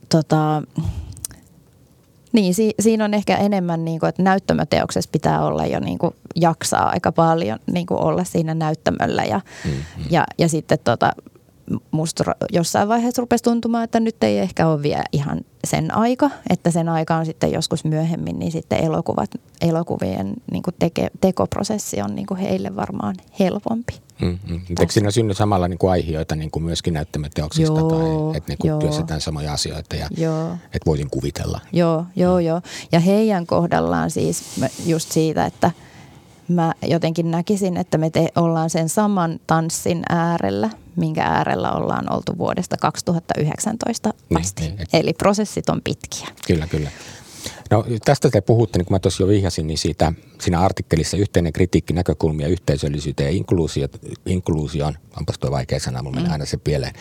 [0.09, 0.61] tota,
[2.31, 6.15] niin, si, siinä on ehkä enemmän, niin kuin, että näyttämöteoksessa pitää olla jo niin kuin,
[6.35, 10.05] jaksaa aika paljon niin kuin olla siinä näyttämöllä ja, mm-hmm.
[10.09, 11.11] ja, ja sitten tota,
[11.91, 16.71] musta jossain vaiheessa rupesi tuntumaan, että nyt ei ehkä ole vielä ihan sen aika, että
[16.71, 22.15] sen aika on sitten joskus myöhemmin, niin sitten elokuvat, elokuvien niin kuin teke, tekoprosessi on
[22.15, 23.93] niin kuin heille varmaan helpompi.
[24.21, 24.61] Mm-hmm.
[24.79, 28.57] Eikö siinä synny samalla niin kuin aiheita niin kuin myöskin näyttämäteoksista joo, tai että niin
[28.57, 30.51] kuin työstetään samoja asioita ja joo.
[30.51, 31.59] että voisin kuvitella?
[31.71, 32.45] Joo, joo, mm.
[32.45, 32.61] joo.
[32.91, 34.43] Ja heidän kohdallaan siis
[34.85, 35.71] just siitä, että
[36.47, 42.37] mä jotenkin näkisin, että me te ollaan sen saman tanssin äärellä– minkä äärellä ollaan oltu
[42.37, 44.61] vuodesta 2019 niin, asti.
[44.61, 44.87] Niin, niin.
[44.93, 46.27] Eli prosessit on pitkiä.
[46.47, 46.89] Kyllä, kyllä.
[47.71, 51.53] No tästä te puhutte, niin kuin mä tuossa jo vihjasin, niin siitä, siinä artikkelissa yhteinen
[51.53, 53.87] kritiikki, näkökulmia yhteisöllisyyteen ja inkluusio,
[54.25, 56.31] inkluusioon, onpas tuo vaikea sana, mulla mm.
[56.31, 56.93] aina se pieleen.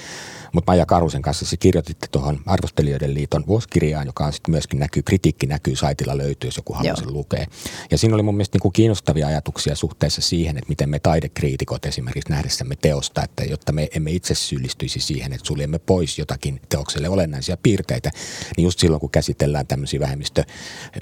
[0.53, 5.03] Mutta Maija Karusen kanssa se kirjoititte tuohon Arvostelijoiden liiton vuosikirjaan, joka on sitten myöskin näkyy,
[5.03, 7.47] kritiikki näkyy saitilla löytyy, jos joku haluaa sen lukea.
[7.91, 11.87] Ja siinä oli mun mielestä niin kuin kiinnostavia ajatuksia suhteessa siihen, että miten me taidekriitikot
[11.87, 17.09] esimerkiksi nähdessämme teosta, että jotta me emme itse syyllistyisi siihen, että suljemme pois jotakin teokselle
[17.09, 18.11] olennaisia piirteitä,
[18.57, 20.01] niin just silloin kun käsitellään tämmöisiä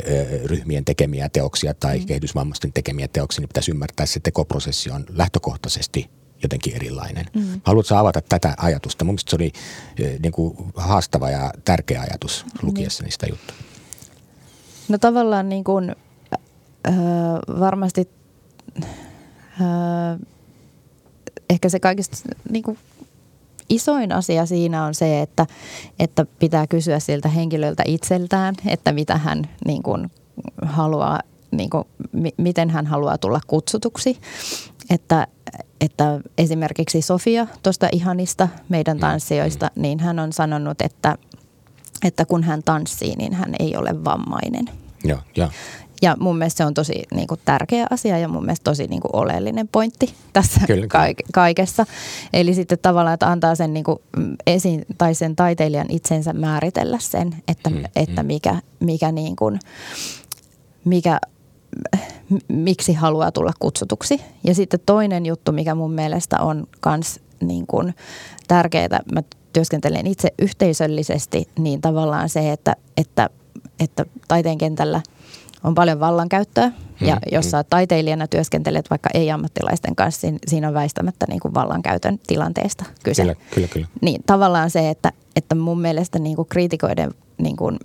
[0.09, 2.07] vähemmistöryhmien tekemiä teoksia tai mm.
[2.07, 6.11] kehitysvammaisten tekemiä teoksia, niin pitäisi ymmärtää, että se tekoprosessi on lähtökohtaisesti
[6.43, 7.27] jotenkin erilainen.
[7.35, 7.61] Mm.
[7.64, 9.05] Haluatko avata tätä ajatusta?
[9.05, 9.53] Mun se oli
[10.23, 13.07] niin kuin haastava ja tärkeä ajatus lukiessa niin.
[13.07, 13.59] niistä juttuja.
[14.88, 15.97] No tavallaan niin kuin,
[16.88, 16.95] äh,
[17.61, 18.09] varmasti
[18.83, 20.19] äh,
[21.51, 22.17] ehkä se kaikista
[22.51, 22.79] niin kuin
[23.68, 25.46] isoin asia siinä on se, että,
[25.98, 30.11] että pitää kysyä siltä henkilöltä itseltään, että mitä hän niin kuin
[30.62, 31.85] haluaa, niin kuin,
[32.37, 34.18] miten hän haluaa tulla kutsutuksi.
[34.90, 35.27] Että,
[35.81, 41.18] että esimerkiksi Sofia tuosta ihanista meidän mm, tanssijoista, niin hän on sanonut, että,
[42.05, 44.64] että kun hän tanssii, niin hän ei ole vammainen.
[45.05, 45.48] Joo, joo.
[46.05, 49.01] Ja mun mielestä se on tosi niin kuin, tärkeä asia ja mun mielestä tosi niin
[49.01, 51.87] kuin, oleellinen pointti tässä kyllä, kaik- kaikessa.
[52.33, 53.99] Eli sitten tavallaan, että antaa sen, niin kuin,
[54.47, 58.27] esiin, tai sen taiteilijan itsensä määritellä sen, että, mm, että mm.
[58.27, 59.59] mikä, mikä, niin kuin,
[60.85, 61.21] mikä
[62.49, 64.21] miksi haluaa tulla kutsutuksi.
[64.45, 67.95] Ja sitten toinen juttu, mikä mun mielestä on myös niin kuin
[68.49, 73.31] tärkeää, mä työskentelen itse yhteisöllisesti, niin tavallaan se, että, että,
[73.81, 75.01] että taiteen kentällä
[75.64, 76.68] on paljon vallankäyttöä.
[77.00, 77.50] Hmm, ja jos hmm.
[77.50, 83.22] sä taiteilijana työskentelet vaikka ei-ammattilaisten kanssa, niin siinä on väistämättä niin kuin vallankäytön tilanteesta kyse.
[83.22, 83.87] Kyllä, kyllä, kyllä.
[84.00, 87.79] Niin tavallaan se, että, että mun mielestä niin kuin kriitikoiden niin kuin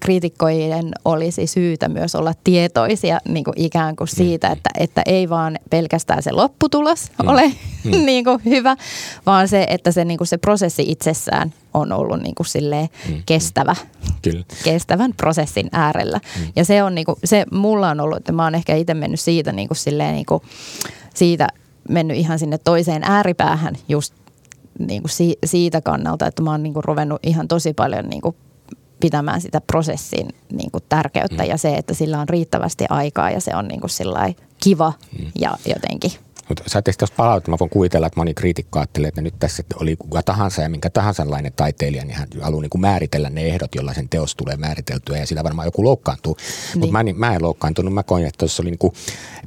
[0.00, 4.52] kriitikkojen olisi syytä myös olla tietoisia niin kuin ikään kuin siitä, mm.
[4.52, 7.28] että, että ei vaan pelkästään se lopputulos mm.
[7.28, 7.52] ole
[7.84, 7.90] mm.
[8.06, 8.76] niin kuin hyvä,
[9.26, 13.22] vaan se, että se, niin kuin se prosessi itsessään on ollut niin kuin silleen mm.
[13.26, 13.76] kestävä,
[14.22, 14.44] Kyllä.
[14.64, 16.20] kestävän prosessin äärellä.
[16.38, 16.52] Mm.
[16.56, 19.20] Ja se on niin kuin, se mulla on ollut, että mä oon ehkä itse mennyt
[19.20, 20.42] siitä niin kuin silleen niin kuin,
[21.14, 21.48] siitä
[21.88, 24.14] mennyt ihan sinne toiseen ääripäähän just
[24.78, 28.20] niin kuin si, siitä kannalta, että mä oon niin kuin ruvennut ihan tosi paljon niin
[28.20, 28.36] kuin
[29.00, 31.48] pitämään sitä prosessin niin kuin tärkeyttä mm.
[31.48, 35.32] ja se, että sillä on riittävästi aikaa ja se on niin kuin kiva mm.
[35.40, 36.12] ja jotenkin–
[36.50, 39.96] mutta saatte tästä palautetta, mä voin kuvitella, että moni kriitikko ajattelee, että nyt tässä oli
[39.96, 43.94] kuka tahansa ja minkä tahansa taiteilija, niin hän haluaa niin kuin määritellä ne ehdot, jolla
[43.94, 46.36] sen teos tulee määriteltyä ja sillä varmaan joku loukkaantuu.
[46.36, 46.80] Niin.
[46.80, 48.92] Mutta mä, mä en loukkaantunut, mä koin, että tuossa oli niin kuin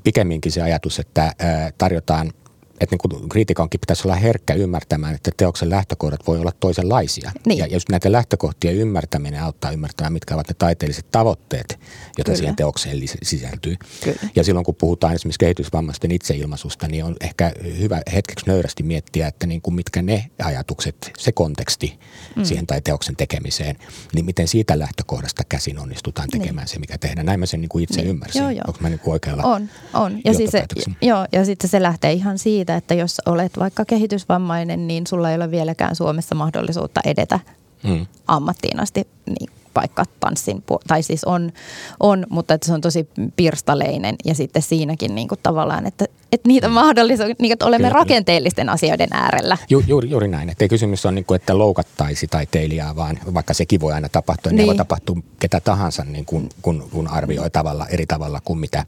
[0.03, 1.33] pikemminkin se ajatus, että
[1.77, 2.31] tarjotaan–
[2.79, 7.31] että niin kuin kriitikonkin pitäisi olla herkkä ymmärtämään, että teoksen lähtökohdat voi olla toisenlaisia.
[7.45, 7.59] Niin.
[7.59, 12.38] Ja just näiden lähtökohtien ymmärtäminen auttaa ymmärtämään, mitkä ovat ne taiteelliset tavoitteet, joita Kyllä.
[12.38, 13.75] siihen teokseen sisältyy.
[14.03, 14.17] Kyllä.
[14.36, 19.47] Ja silloin kun puhutaan esimerkiksi kehitysvammaisten itseilmaisusta, niin on ehkä hyvä hetkeksi nöyrästi miettiä, että
[19.47, 21.99] niin kuin mitkä ne ajatukset, se konteksti
[22.36, 22.43] mm.
[22.43, 23.75] siihen tai teoksen tekemiseen,
[24.13, 26.41] niin miten siitä lähtökohdasta käsin onnistutaan niin.
[26.41, 26.73] tekemään niin.
[26.73, 27.25] se, mikä tehdään.
[27.25, 28.09] Näin mä sen niin kuin itse niin.
[28.09, 28.41] ymmärsin.
[28.41, 28.63] Joo, joo.
[28.67, 30.21] Onko mä niin kuin oikealla On, on.
[30.25, 30.65] Ja, siis se,
[31.01, 35.30] joo, ja sitten se lähtee ihan siitä, siitä, että jos olet vaikka kehitysvammainen, niin sulla
[35.30, 37.39] ei ole vieläkään Suomessa mahdollisuutta edetä
[37.84, 38.06] mm.
[38.28, 41.51] ammattiin asti niin vaikka tanssin, tai siis on,
[41.99, 46.47] on mutta että se on tosi pirstaleinen ja sitten siinäkin niin kuin tavallaan, että, että
[46.47, 46.73] niitä mm.
[46.73, 48.73] mahdollisuuksia, niin että olemme kyllä, rakenteellisten kyllä.
[48.73, 49.57] asioiden äärellä.
[49.69, 53.53] Ju, juuri, juuri näin, että ei kysymys on niin kuin, että loukattaisi taiteilijaa, vaan vaikka
[53.53, 57.49] sekin voi aina tapahtua, niin, niin voi tapahtua ketä tahansa, niin kun, kun, kun arvioi
[57.49, 58.86] tavalla, eri tavalla kuin mitä,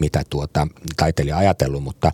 [0.00, 2.12] mitä tuota, taiteilija ajatellut, mutta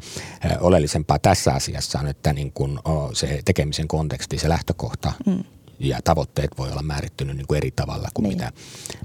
[0.61, 2.81] oleellisempaa tässä asiassa on, että niin kun,
[3.13, 5.45] se tekemisen konteksti, se lähtökohta mm
[5.79, 8.37] ja tavoitteet voi olla määrittynyt niin kuin eri tavalla kuin niin.
[8.37, 8.53] mitä,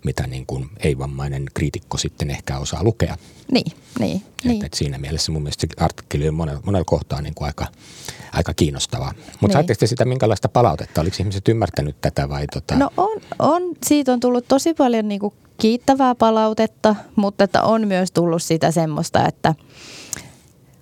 [0.06, 3.18] mitä niin kuin ei-vammainen kriitikko sitten ehkä osaa lukea.
[3.52, 4.18] Niin, niin.
[4.18, 4.66] Et, niin.
[4.66, 7.68] Et siinä mielessä mun mielestä se artikkeli on monella, monella kohtaa niin kuin aika,
[8.34, 9.14] aika kiinnostavaa.
[9.18, 9.54] Mutta niin.
[9.54, 11.02] saatteko sitä minkälaista palautetta?
[11.02, 12.48] Oliko ihmiset ymmärtänyt tätä vai?
[12.54, 12.76] Tota?
[12.76, 17.88] No on, on, siitä on tullut tosi paljon niin kuin kiittävää palautetta, mutta että on
[17.88, 19.56] myös tullut sitä semmoista, että–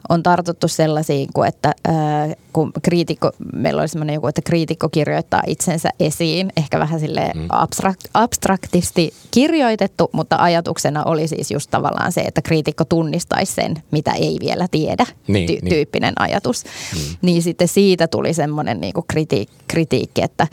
[0.10, 5.41] on tartuttu sellaisiin, kuin että ää, kun kriitikko, meillä oli semmoinen joku, että kriitikko kirjoittaa
[5.48, 7.45] itsensä esiin, ehkä vähän sille mm.
[7.50, 14.12] abstrakt, abstraktisti kirjoitettu, mutta ajatuksena oli siis just tavallaan se, että kriitikko tunnistaisi sen, mitä
[14.12, 15.69] ei vielä tiedä, niin, ty- niin.
[15.69, 16.63] tyyppinen ajatus.
[16.63, 17.17] Mm.
[17.22, 20.48] Niin sitten siitä tuli semmoinen niin kriti- kritiikki, että,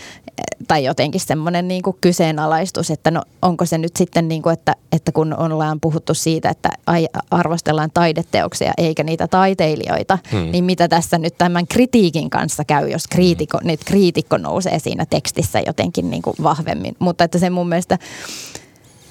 [0.69, 4.75] tai jotenkin semmoinen niin kuin kyseenalaistus, että no onko se nyt sitten niin kuin, että,
[4.93, 6.71] että kun ollaan puhuttu siitä, että
[7.31, 9.46] arvostellaan taideteoksia eikä niitä taiteilijoita,
[10.33, 10.51] hmm.
[10.53, 13.69] niin mitä tässä nyt tämän kritiikin kanssa käy, jos kriitikko, hmm.
[13.69, 16.97] nyt kriitikko nousee siinä tekstissä jotenkin niin kuin vahvemmin.
[16.99, 17.99] Mutta että se mun mielestä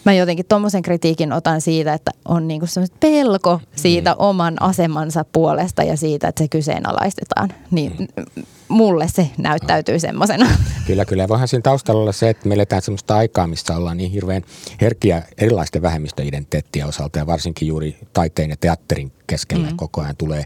[0.06, 2.66] mä jotenkin tuommoisen kritiikin otan siitä, että on niinku
[3.00, 4.16] pelko siitä mm.
[4.20, 7.54] oman asemansa puolesta ja siitä, että se kyseenalaistetaan.
[7.72, 8.44] Niin mm.
[8.68, 10.50] Mulle se näyttäytyy semmoisena.
[10.88, 11.28] Kyllä, kyllä.
[11.28, 14.42] Voihan siinä taustalla olla se, että me eletään semmoista aikaa, missä ollaan niin hirveän
[14.82, 19.78] herkkiä erilaisten vähemmistöidentiteettien osalta ja varsinkin juuri taiteen ja teatterin keskellä mm.
[19.78, 20.44] koko ajan tulee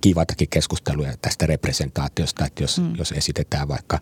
[0.00, 2.96] kivatakin keskusteluja tästä representaatiosta, että jos, mm.
[2.96, 3.98] jos esitetään vaikka,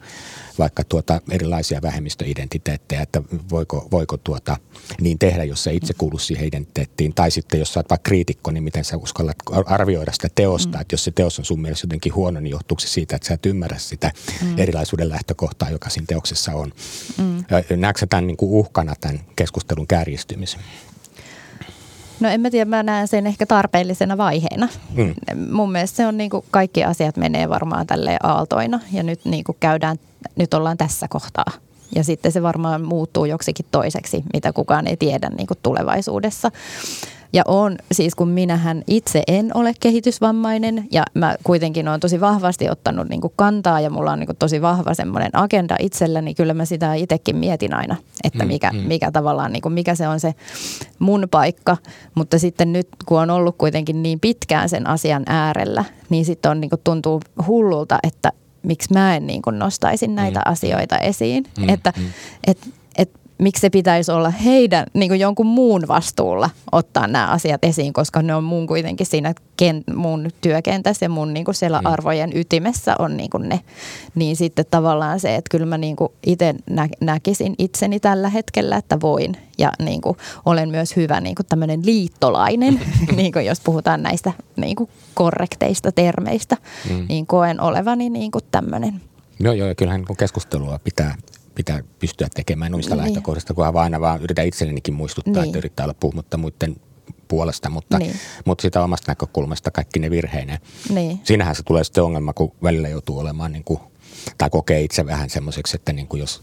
[0.58, 4.56] vaikka tuota erilaisia vähemmistöidentiteettejä, että voiko, voiko tuota
[5.00, 8.50] niin tehdä, jos se itse kuulu siihen identiteettiin, tai sitten jos sä oot vaikka kriitikko,
[8.50, 9.36] niin miten sä uskallat
[9.66, 10.80] arvioida sitä teosta, mm.
[10.80, 13.34] että jos se teos on sun mielestä jotenkin huono, niin johtuuko se siitä, että sä
[13.34, 14.12] et ymmärrä sitä
[14.42, 14.58] mm.
[14.58, 16.72] erilaisuuden lähtökohtaa, joka siinä teoksessa on.
[17.18, 17.44] Mm.
[17.76, 20.60] Näetkö tämän niin kuin uhkana tämän keskustelun kärjistymisen?
[22.22, 24.68] No en mä tiedä, mä näen sen ehkä tarpeellisena vaiheena.
[24.94, 25.14] Mm.
[25.50, 29.44] Mun mielestä se on niin kuin kaikki asiat menee varmaan tälle aaltoina ja nyt niin
[29.44, 29.96] kuin käydään,
[30.36, 31.52] nyt ollaan tässä kohtaa.
[31.94, 36.50] Ja sitten se varmaan muuttuu joksikin toiseksi, mitä kukaan ei tiedä niin kuin tulevaisuudessa.
[37.32, 42.70] Ja on, siis kun minähän itse en ole kehitysvammainen ja mä kuitenkin olen tosi vahvasti
[42.70, 46.36] ottanut niin kuin kantaa ja mulla on niin kuin tosi vahva semmoinen agenda itselläni, niin
[46.36, 48.88] kyllä mä sitä itsekin mietin aina, että mm, mikä, mm, mm.
[48.88, 50.34] mikä tavallaan, niin kuin mikä se on se
[50.98, 51.76] mun paikka.
[52.14, 56.60] Mutta sitten nyt, kun on ollut kuitenkin niin pitkään sen asian äärellä, niin sitten on
[56.60, 60.52] niin kuin tuntuu hullulta, että miksi mä en niin kuin nostaisin näitä mm.
[60.52, 61.44] asioita esiin.
[61.58, 62.04] Mm, että mm.
[62.46, 62.74] Et, et
[63.42, 68.22] miksi se pitäisi olla heidän, niin kuin jonkun muun vastuulla ottaa nämä asiat esiin, koska
[68.22, 71.86] ne on mun kuitenkin siinä ken, mun työkentässä ja mun niin kuin siellä mm.
[71.86, 73.60] arvojen ytimessä on niin kuin ne.
[74.14, 78.76] Niin sitten tavallaan se, että kyllä mä niin kuin itse nä, näkisin itseni tällä hetkellä,
[78.76, 82.80] että voin ja niin kuin olen myös hyvä niin kuin tämmöinen liittolainen,
[83.16, 86.56] niin kuin jos puhutaan näistä niin kuin korrekteista termeistä,
[86.90, 87.06] mm.
[87.08, 89.00] niin koen olevani niin kuin tämmöinen.
[89.40, 91.14] Joo, joo, ja kyllähän niin keskustelua pitää
[91.54, 93.04] pitää pystyä tekemään omista Niin.
[93.04, 95.44] lähtökohdista, kunhan vaan aina vaan yritän itsellenikin muistuttaa, Niin.
[95.44, 96.76] että yrittää olla puhumatta muiden
[97.28, 98.14] puolesta, mutta, Niin.
[98.44, 100.58] mutta sitä omasta näkökulmasta kaikki ne virheineen.
[100.90, 101.20] Niin.
[101.24, 103.80] Siinähän se tulee sitten ongelma, kun välillä joutuu olemaan niin kuin,
[104.38, 106.42] tai kokee itse vähän semmoiseksi, että niin kuin jos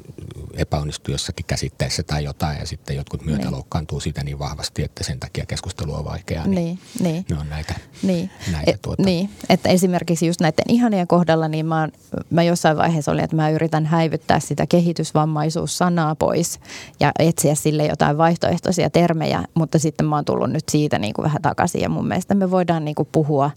[0.53, 3.51] epäonnistuu jossakin käsitteessä tai jotain ja sitten jotkut myötä Niin.
[3.51, 6.47] loukkaantuu siitä niin vahvasti, että sen takia keskustelu on vaikeaa.
[6.47, 7.25] Niin, niin.
[7.29, 8.29] Ne on näitä, Niin.
[8.51, 9.03] näitä Et, tuota.
[9.03, 11.91] niin, että esimerkiksi just näiden ihanien kohdalla, niin mä, oon,
[12.29, 16.59] mä jossain vaiheessa olin, että mä yritän häivyttää sitä kehitysvammaisuus-sanaa pois
[16.99, 21.23] ja etsiä sille jotain vaihtoehtoisia termejä, mutta sitten mä oon tullut nyt siitä niin kuin
[21.23, 23.51] vähän takaisin ja mun mielestä me voidaan niin kuin puhua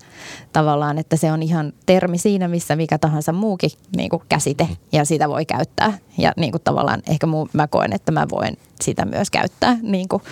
[0.53, 5.05] tavallaan, että se on ihan termi siinä, missä mikä tahansa muukin niin kuin käsite ja
[5.05, 9.05] sitä voi käyttää ja niin kuin tavallaan ehkä mu, mä koen, että mä voin sitä
[9.05, 10.23] myös käyttää niin kuin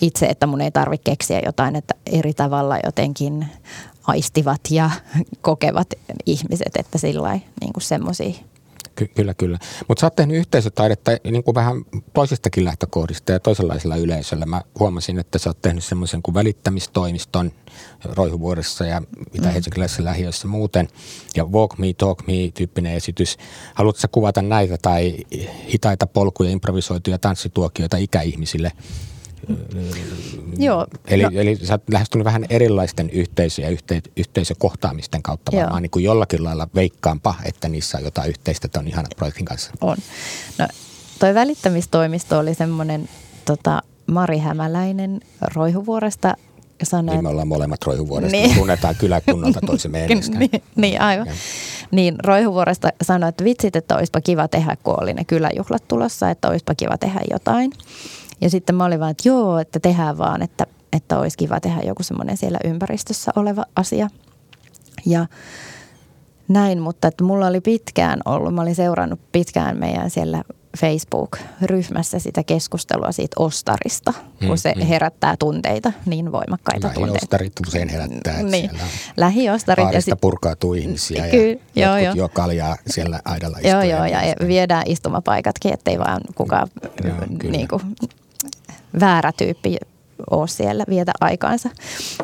[0.00, 3.46] itse, että mun ei tarvitse keksiä jotain, että eri tavalla jotenkin
[4.06, 4.90] aistivat ja
[5.40, 5.88] kokevat
[6.26, 8.34] ihmiset, että sillä niin semmoisia.
[8.98, 9.58] Ky- kyllä, kyllä.
[9.88, 14.46] Mutta sä oot tehnyt yhteisötaidetta niin kuin vähän toisistakin lähtökohdista ja toisenlaisella yleisöllä.
[14.46, 17.52] Mä huomasin, että sä oot tehnyt semmoisen kuin välittämistoimiston
[18.04, 19.52] Roihuvuodessa ja mitä mm.
[19.52, 20.88] helsinkiläisessä lähiössä muuten.
[21.36, 23.36] Ja Walk Me, Talk Me tyyppinen esitys.
[23.74, 25.16] Haluatko sä kuvata näitä tai
[25.72, 28.72] hitaita polkuja, improvisoituja tanssituokioita ikäihmisille?
[30.58, 30.86] Joo.
[31.08, 35.62] Eli, no, eli sä oot lähestynyt vähän erilaisten yhteisö- ja yhte, yhteisökohtaamisten kautta, Joo.
[35.62, 39.70] varmaan niin kuin jollakin lailla veikkaanpa, että niissä on jotain yhteistä ton ihanan projektin kanssa.
[39.80, 39.96] on.
[40.58, 40.68] No,
[41.18, 43.08] toi välittämistoimisto oli semmoinen
[43.44, 45.20] tota, Mari Hämäläinen
[45.54, 46.34] Roihuvuoresta
[46.82, 48.48] sanoi, Niin me ollaan molemmat roihuvuodesta, Niin.
[48.48, 48.58] niin.
[48.58, 50.38] tunnetaan kyläkunnalta toisemme enneskään.
[50.38, 51.26] niin, niin, aivan.
[51.26, 51.36] Joo.
[51.90, 56.48] Niin Roihuvuoresta sanoi, että vitsit, että olisipa kiva tehdä, kun oli ne kyläjuhlat tulossa, että
[56.48, 57.72] olisipa kiva tehdä jotain.
[58.40, 61.80] Ja sitten mä olin vaan, että joo, että tehdään vaan, että, että olisi kiva tehdä
[61.82, 64.10] joku semmoinen siellä ympäristössä oleva asia.
[65.06, 65.26] Ja
[66.48, 70.42] näin, mutta että mulla oli pitkään ollut, mä olin seurannut pitkään meidän siellä
[70.78, 74.82] Facebook-ryhmässä sitä keskustelua siitä ostarista, kun Mm, se mm.
[74.86, 77.06] herättää tunteita, niin voimakkaita tunteita.
[77.12, 78.78] Lähiostarit usein herättää, Niin, siellä
[79.16, 79.92] lähiostarit.
[79.92, 82.14] Ja sit, purkautuu ihmisiä ja Kyllä, joo, joo.
[82.14, 84.48] juo kaljaa siellä aidalla joo, joo, ja edestakaisin.
[84.48, 86.68] viedään istumapaikatkin, ettei vaan kukaan
[87.04, 87.52] Joo, kyllä.
[87.52, 87.82] niin kuin,
[89.00, 89.76] väärä tyyppi
[90.30, 91.70] ole siellä vietä aikaansa.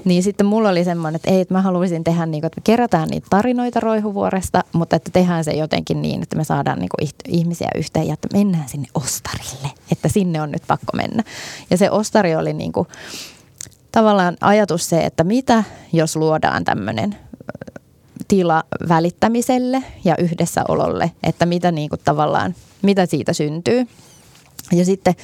[0.04, 2.62] Niin sitten mulla oli semmoinen, että ei, että mä haluaisin tehdä niin kuin, että me
[2.64, 7.08] kerätään niitä tarinoita Roihuvuoresta, mutta että tehdään se jotenkin niin, että me saadaan niin kuin
[7.28, 11.22] ihmisiä yhteen ja että mennään sinne ostarille, että sinne on nyt pakko mennä.
[11.70, 12.88] Ja se ostari oli niin kuin,
[13.92, 17.16] tavallaan ajatus se, että mitä jos luodaan tämmöinen
[18.28, 23.86] tila välittämiselle ja yhdessäololle, että mitä niin kuin tavallaan, mitä siitä syntyy.
[24.72, 25.14] Ja sitten,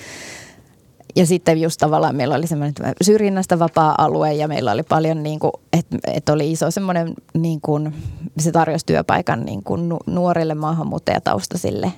[1.17, 5.53] ja sitten just tavallaan meillä oli semmoinen syrjinnästä vapaa-alue ja meillä oli paljon niin kuin,
[5.73, 7.95] että, että oli iso semmoinen niin kuin,
[8.39, 11.93] se tarjosi työpaikan niin kuin nu- nuorille maahanmuuttajataustaisille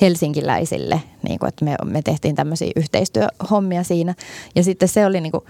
[0.00, 4.14] helsinkiläisille, niin kuin, että me, me tehtiin tämmöisiä yhteistyöhommia siinä.
[4.54, 5.44] Ja sitten se oli niin kuin,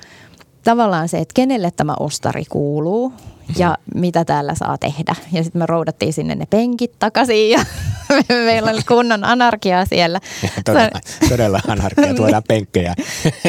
[0.67, 3.13] tavallaan se, että kenelle tämä ostari kuuluu
[3.59, 5.15] ja mitä täällä saa tehdä.
[5.33, 7.59] Ja sitten me roudattiin sinne ne penkit takaisin ja
[8.47, 10.21] meillä oli kunnon anarkiaa siellä.
[10.65, 12.95] Todella, todella anarkia, tuodaan penkkejä.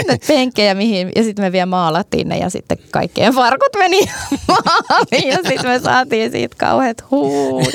[0.07, 3.99] Ne penkkejä mihin, ja sitten me vielä maalattiin ne ja sitten kaikkien farkut meni
[4.47, 7.73] maaliin ja sitten me saatiin siitä kauheat huud,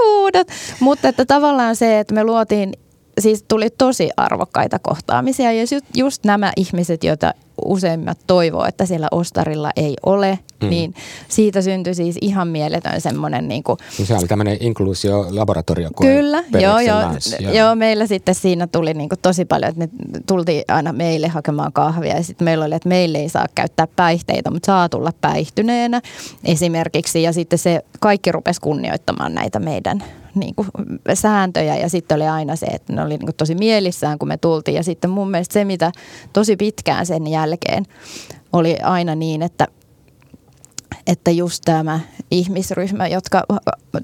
[0.00, 0.48] huudot.
[0.80, 2.72] Mutta että tavallaan se, että me luotiin,
[3.20, 7.34] siis tuli tosi arvokkaita kohtaamisia ja just, just nämä ihmiset, joita
[7.64, 10.68] useimmat toivoo, että siellä ostarilla ei ole, mm.
[10.68, 10.94] niin
[11.28, 15.90] siitä syntyi siis ihan mieletön semmoinen niin kuin, Se oli tämmöinen inkluusio-laboratorio.
[16.00, 17.74] Kyllä, joo, joo, Lance, joo.
[17.74, 19.88] meillä sitten siinä tuli niin kuin tosi paljon, että ne
[20.26, 24.50] tultiin aina meille hakemaan kahvia ja sitten meillä oli, että meille ei saa käyttää päihteitä,
[24.50, 26.00] mutta saa tulla päihtyneenä
[26.44, 30.68] esimerkiksi ja sitten se kaikki rupesi kunnioittamaan näitä meidän niin kuin
[31.14, 34.36] sääntöjä ja sitten oli aina se, että ne oli niin kuin tosi mielissään, kun me
[34.36, 35.92] tultiin ja sitten mun mielestä se, mitä
[36.32, 37.84] tosi pitkään sen jälkeen
[38.52, 39.68] oli aina niin, että
[41.06, 43.42] että just tämä ihmisryhmä, jotka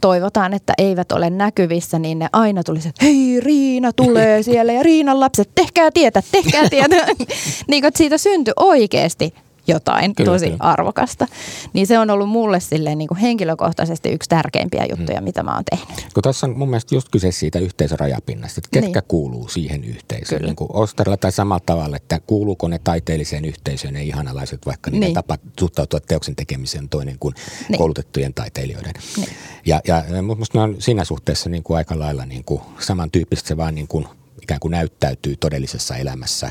[0.00, 4.82] toivotaan, että eivät ole näkyvissä, niin ne aina tuli se, hei Riina tulee siellä ja
[4.82, 6.96] Riinan lapset, tehkää tietä, tehkää tietä.
[7.68, 9.34] niin kuin, siitä syntyi oikeasti
[9.70, 10.56] jotain Kyllä, tosi kyllä.
[10.60, 11.26] arvokasta.
[11.72, 15.64] Niin se on ollut mulle silleen niin kuin henkilökohtaisesti yksi tärkeimpiä juttuja, mitä mä oon
[15.70, 16.06] tehnyt.
[16.14, 19.08] Kun tässä on mun mielestä just kyse siitä yhteisörajapinnasta, että ketkä Niin.
[19.08, 20.42] kuuluu siihen yhteisöön.
[20.42, 25.06] Niin kuin Ostarilla tai samalla tavalla, että kuuluuko ne taiteelliseen yhteisöön ne ihanalaiset, vaikka niiden
[25.06, 25.14] Niin.
[25.14, 27.34] tapa suhtautua teoksen tekemiseen on toinen kuin
[27.68, 27.78] Niin.
[27.78, 28.92] koulutettujen taiteilijoiden.
[29.16, 29.28] Niin.
[29.66, 33.56] Ja, ja minusta ne on siinä suhteessa niin kuin aika lailla niin kuin samantyyppistä, se
[33.56, 34.06] vaan niin kuin
[34.42, 36.50] ikään kuin näyttäytyy todellisessa elämässä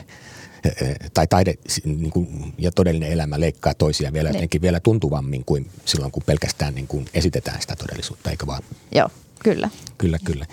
[1.13, 1.54] tai taide
[1.86, 4.36] niin kuin, ja todellinen elämä leikkaa toisia vielä Niin.
[4.36, 8.63] jotenkin vielä tuntuvammin kuin silloin, kun pelkästään niin kuin esitetään sitä todellisuutta, eikö vaan?
[8.95, 9.10] Joo,
[9.43, 9.69] kyllä.
[9.98, 10.45] Kyllä, kyllä.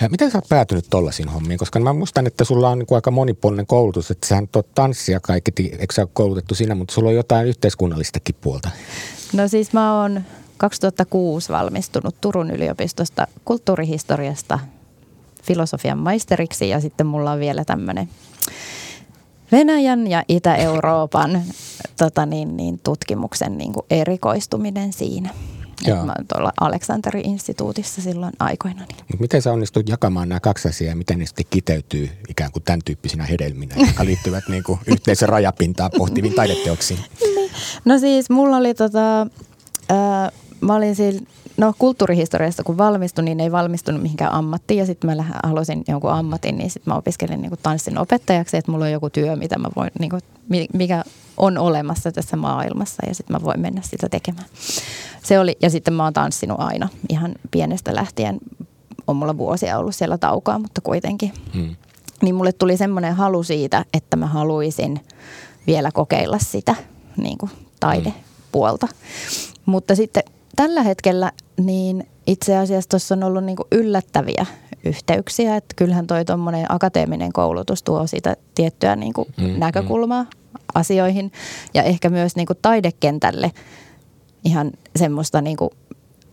[0.00, 1.58] Ja miten sä oot päätynyt tollaisiin hommiin?
[1.58, 5.52] Koska mä muistan, että sulla on niinku aika monipuolinen koulutus, että sähän tuot tanssia kaikki,
[5.78, 8.70] eikö sä ole koulutettu siinä, mutta sulla on jotain yhteiskunnallistakin puolta.
[9.32, 10.22] No siis mä oon
[10.56, 14.58] 2006 valmistunut Turun yliopistosta kulttuurihistoriasta
[15.42, 18.08] filosofian maisteriksi ja sitten mulla on vielä tämmöinen
[19.52, 21.42] Venäjän ja Itä-Euroopan
[21.96, 25.30] tota niin, niin, tutkimuksen niin kuin erikoistuminen siinä.
[25.86, 26.04] Joo.
[26.04, 28.80] Mä tuolla Aleksanterin instituutissa silloin aikoina.
[28.80, 29.20] Niin.
[29.20, 32.80] miten sä onnistut jakamaan nämä kaksi asiaa ja miten ne sitten kiteytyy ikään kuin tämän
[32.84, 37.00] tyyppisinä hedelminä, jotka liittyvät niin kuin yhteisen rajapintaa pohtiviin taideteoksiin?
[37.20, 37.50] niin.
[37.84, 39.20] No siis mulla oli tota,
[39.90, 40.32] äh,
[40.62, 41.20] mä olin siinä
[41.56, 46.58] no kulttuurihistoriasta kun valmistuin, niin ei valmistunut mihinkään ammattiin ja sitten mä halusin jonkun ammatin,
[46.58, 49.90] niin sitten mä opiskelin niin tanssin opettajaksi, että mulla on joku työ, mitä mä voin,
[49.98, 50.22] niin kuin,
[50.72, 51.04] mikä
[51.36, 54.46] on olemassa tässä maailmassa ja sitten mä voin mennä sitä tekemään.
[55.22, 58.38] Se oli, ja sitten mä oon tanssinut aina ihan pienestä lähtien.
[59.06, 61.32] On mulla vuosia ollut siellä taukaa, mutta kuitenkin.
[61.54, 61.76] Hmm.
[62.22, 65.00] Niin mulle tuli semmoinen halu siitä, että mä haluaisin
[65.66, 66.74] vielä kokeilla sitä
[67.16, 68.86] niin kuin taidepuolta.
[68.86, 69.62] Hmm.
[69.66, 70.22] Mutta sitten
[70.56, 74.46] tällä hetkellä niin itse asiassa tuossa on ollut niin yllättäviä
[74.84, 80.28] yhteyksiä, että kyllähän toi tuommoinen akateeminen koulutus tuo siitä tiettyä niin kuin mm, näkökulmaa mm.
[80.74, 81.32] asioihin
[81.74, 83.52] ja ehkä myös niin kuin taidekentälle
[84.44, 85.70] ihan semmoista niin kuin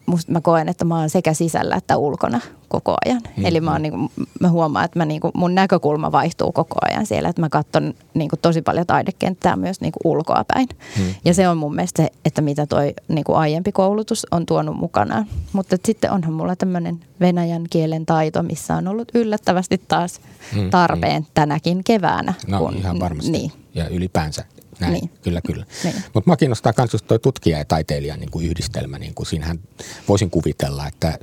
[0.09, 3.21] musta mä koen, että mä oon sekä sisällä että ulkona koko ajan.
[3.27, 3.45] Mm-hmm.
[3.45, 6.75] Eli mä, oon, niin kuin, mä huomaan, että mä, niin kuin, mun näkökulma vaihtuu koko
[6.89, 10.67] ajan siellä, että mä katson niin kuin, tosi paljon taidekenttää myös niin kuin ulkoa päin.
[10.71, 11.13] Mm-hmm.
[11.25, 14.77] Ja se on mun mielestä se, että mitä toi niin kuin aiempi koulutus on tuonut
[14.77, 15.25] mukanaan.
[15.53, 20.69] Mutta sitten onhan mulla tämmöinen venäjän kielen taito, missä on ollut yllättävästi taas mm-hmm.
[20.69, 22.33] tarpeen tänäkin keväänä.
[22.47, 23.31] No kun, ihan varmasti.
[23.31, 23.51] Niin.
[23.73, 24.45] Ja ylipäänsä
[24.79, 25.09] näin, niin.
[25.21, 25.65] kyllä, kyllä.
[25.83, 25.95] Niin.
[26.13, 28.99] Mutta mä kiinnostaa myös just toi tutkija ja taiteilija niin kuin yhdistelmä.
[28.99, 29.59] Niin kuin siinähän
[30.07, 31.19] voisin kuvitella, että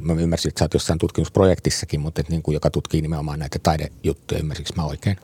[0.00, 3.58] mä ymmärsin, että sä oot jossain tutkimusprojektissakin, mutta että niin kuin, joka tutkii nimenomaan näitä
[3.62, 5.16] taidejuttuja, ymmärsikö mä oikein?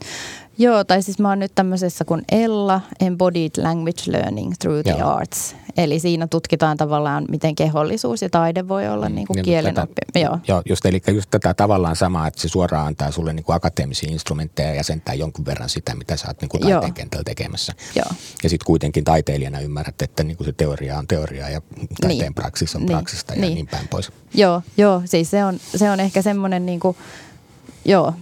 [0.59, 5.11] Joo, tai siis mä oon nyt tämmöisessä kuin ELLA, Embodied Language Learning Through the Joo.
[5.11, 5.57] Arts.
[5.77, 10.21] Eli siinä tutkitaan tavallaan, miten kehollisuus ja taide voi olla mm, niin kuin kielen oppi.
[10.21, 10.39] Joo.
[10.49, 14.13] Joo, just, eli just tätä tavallaan samaa, että se suoraan antaa sulle niin kuin akateemisia
[14.13, 16.93] instrumentteja ja jäsentää jonkun verran sitä, mitä sä oot niin kuin taiteen Joo.
[16.95, 17.73] kentällä tekemässä.
[17.97, 18.07] Joo.
[18.43, 21.61] Ja sitten kuitenkin taiteilijana ymmärrät, että niin kuin se teoria on teoriaa ja
[22.01, 22.35] taiteen niin.
[22.35, 22.97] praksis on niin.
[22.97, 23.55] praksista ja niin.
[23.55, 24.13] niin päin pois.
[24.35, 26.97] Joo, joo siis se on, se on ehkä semmoinen niin kuin,
[27.85, 28.15] joo,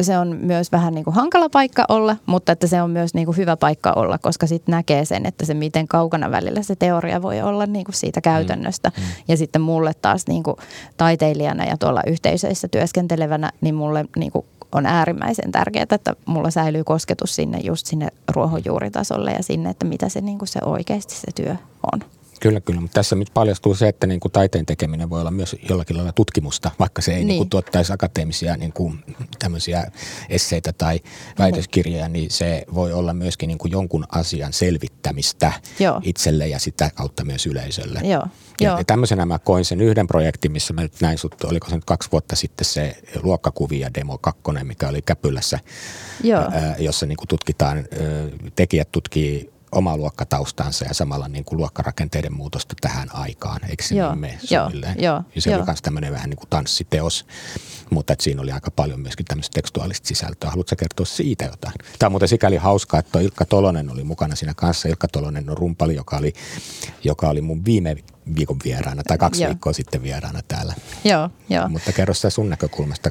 [0.00, 3.26] se on myös vähän niin kuin hankala paikka olla, mutta että se on myös niin
[3.26, 7.22] kuin hyvä paikka olla, koska sitten näkee sen, että se miten kaukana välillä se teoria
[7.22, 8.92] voi olla niin kuin siitä käytännöstä.
[8.96, 9.02] Mm.
[9.02, 9.08] Mm.
[9.28, 10.56] Ja sitten mulle taas niin kuin
[10.96, 16.84] taiteilijana ja tuolla yhteisöissä työskentelevänä, niin mulle niin kuin on äärimmäisen tärkeää, että mulla säilyy
[16.84, 21.26] kosketus sinne just sinne ruohonjuuritasolle ja sinne, että mitä se, niin kuin se oikeasti se
[21.34, 21.56] työ
[21.92, 22.00] on.
[22.42, 22.80] Kyllä, kyllä.
[22.80, 26.12] Mutta tässä nyt paljastuu se, että niin kuin taiteen tekeminen voi olla myös jollakin lailla
[26.12, 27.26] tutkimusta, vaikka se ei niin.
[27.26, 29.04] Niin kuin tuottaisi akateemisia niin kuin
[29.38, 29.90] tämmöisiä
[30.28, 31.00] esseitä tai
[31.38, 36.00] väitöskirjoja, niin se voi olla myöskin niin kuin jonkun asian selvittämistä Joo.
[36.04, 38.00] itselle ja sitä kautta myös yleisölle.
[38.02, 38.10] Joo.
[38.60, 38.78] Ja, Joo.
[38.78, 41.84] ja tämmöisenä mä koin sen yhden projektin, missä mä nyt näin sut, oliko se nyt
[41.84, 45.58] kaksi vuotta sitten se luokkakuvia demo kakkonen, mikä oli Käpylässä,
[46.24, 46.40] Joo.
[46.52, 47.84] Ää, jossa niin kuin tutkitaan, ää,
[48.56, 53.60] tekijät tutkii omaa luokkataustansa ja samalla niin kuin luokkarakenteiden muutosta tähän aikaan.
[53.70, 55.58] Eikö se joo, niin mene joo, joo, ja se joo.
[55.58, 57.26] oli myös tämmöinen vähän niin kuin tanssiteos,
[57.90, 60.50] mutta että siinä oli aika paljon myöskin tämmöistä tekstuaalista sisältöä.
[60.50, 61.74] Haluatko kertoa siitä jotain?
[61.98, 64.88] Tämä on muuten sikäli hauskaa, että Ilkka Tolonen oli mukana siinä kanssa.
[64.88, 66.32] Ilkka Tolonen on rumpali, joka oli,
[67.04, 67.96] joka oli mun viime
[68.36, 69.48] viikon vieraana tai kaksi Joo.
[69.48, 70.74] viikkoa sitten vieraana täällä.
[71.04, 71.68] Joo, jo.
[71.68, 73.10] Mutta kerro sä sun näkökulmasta,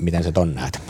[0.00, 0.80] miten se ton näet?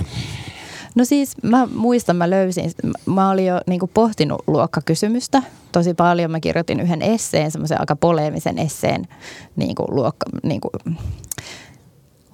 [0.97, 2.71] No siis mä muistan, mä löysin,
[3.07, 6.31] mä olin jo niin pohtinut luokkakysymystä tosi paljon.
[6.31, 9.09] Mä kirjoitin yhden esseen, semmoisen aika poleemisen esseen
[9.57, 10.99] niin kuin luokka, niin kuin,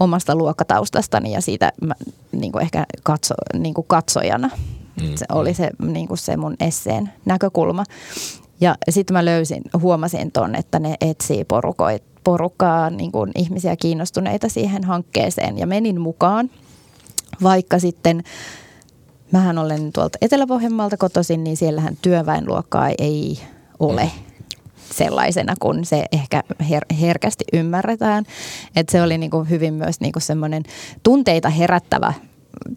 [0.01, 1.95] omasta luokkataustastani ja siitä mä
[2.33, 4.51] niin kuin ehkä katso, niin kuin katsojana.
[5.03, 5.17] Mm.
[5.17, 7.85] Se oli se, niin kuin se mun esseen näkökulma.
[8.61, 14.49] Ja sitten mä löysin, huomasin ton, että ne etsii porukoit, porukkaa, niin kuin ihmisiä kiinnostuneita
[14.49, 16.51] siihen hankkeeseen ja menin mukaan–
[17.43, 18.23] vaikka sitten,
[19.33, 23.39] mähän olen tuolta Etelä-Pohjanmaalta kotoisin, niin siellähän työväenluokkaa ei
[23.79, 24.11] ole
[24.93, 28.25] sellaisena, kun se ehkä her- herkästi ymmärretään.
[28.77, 30.63] Että se oli niinku hyvin myös niinku semmoinen
[31.03, 32.13] tunteita herättävä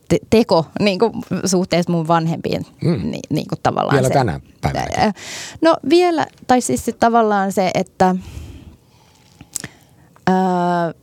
[0.10, 1.12] te- teko niin kuin
[1.46, 2.66] suhteessa mun vanhempiin.
[2.82, 3.12] Mm.
[3.12, 5.14] Ni- niin kuin tavallaan vielä se, tänä päivänä?
[5.62, 8.16] No vielä, tai siis tavallaan se, että
[10.28, 10.94] ää,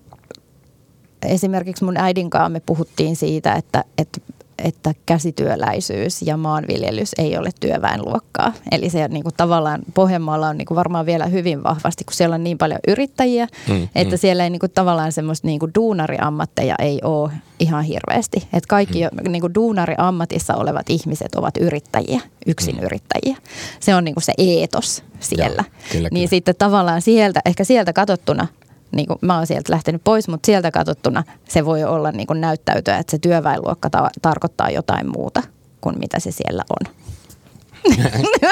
[1.28, 4.20] esimerkiksi mun äidin kanssa me puhuttiin siitä, että, että
[4.58, 8.52] että käsityöläisyys ja maanviljelys ei ole työväenluokkaa.
[8.72, 12.34] Eli se niin kuin tavallaan Pohjanmaalla on niin kuin varmaan vielä hyvin vahvasti, kun siellä
[12.34, 14.18] on niin paljon yrittäjiä, mm, että mm.
[14.18, 18.36] siellä ei niin kuin tavallaan semmoista niin kuin duunariammatteja ei ole ihan hirveästi.
[18.36, 19.32] Että kaikki mm.
[19.32, 22.82] niin kuin duunariammatissa olevat ihmiset ovat yrittäjiä, yksin mm.
[22.82, 23.36] yrittäjiä.
[23.80, 25.64] Se on niin kuin se eetos siellä.
[25.66, 26.30] Joo, kyllä, niin kyllä.
[26.30, 28.46] sitten tavallaan sieltä, ehkä sieltä katsottuna
[28.93, 32.40] niin kuin, mä oon sieltä lähtenyt pois, mutta sieltä katsottuna se voi olla niin kuin
[32.40, 35.43] näyttäytyä, että se työväenluokka ta- tarkoittaa jotain muuta
[35.80, 36.95] kuin mitä se siellä on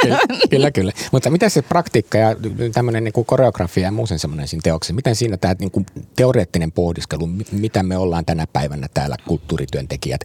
[0.02, 0.18] kyllä,
[0.50, 0.92] kyllä, kyllä.
[1.12, 2.36] Mutta mitä se praktiikka ja
[2.72, 6.72] tämmöinen niin koreografia ja muu sen semmoinen siinä teoksessa, miten siinä tämä niin kuin teoreettinen
[6.72, 10.20] pohdiskelu, mitä me ollaan tänä päivänä täällä kulttuurityöntekijät,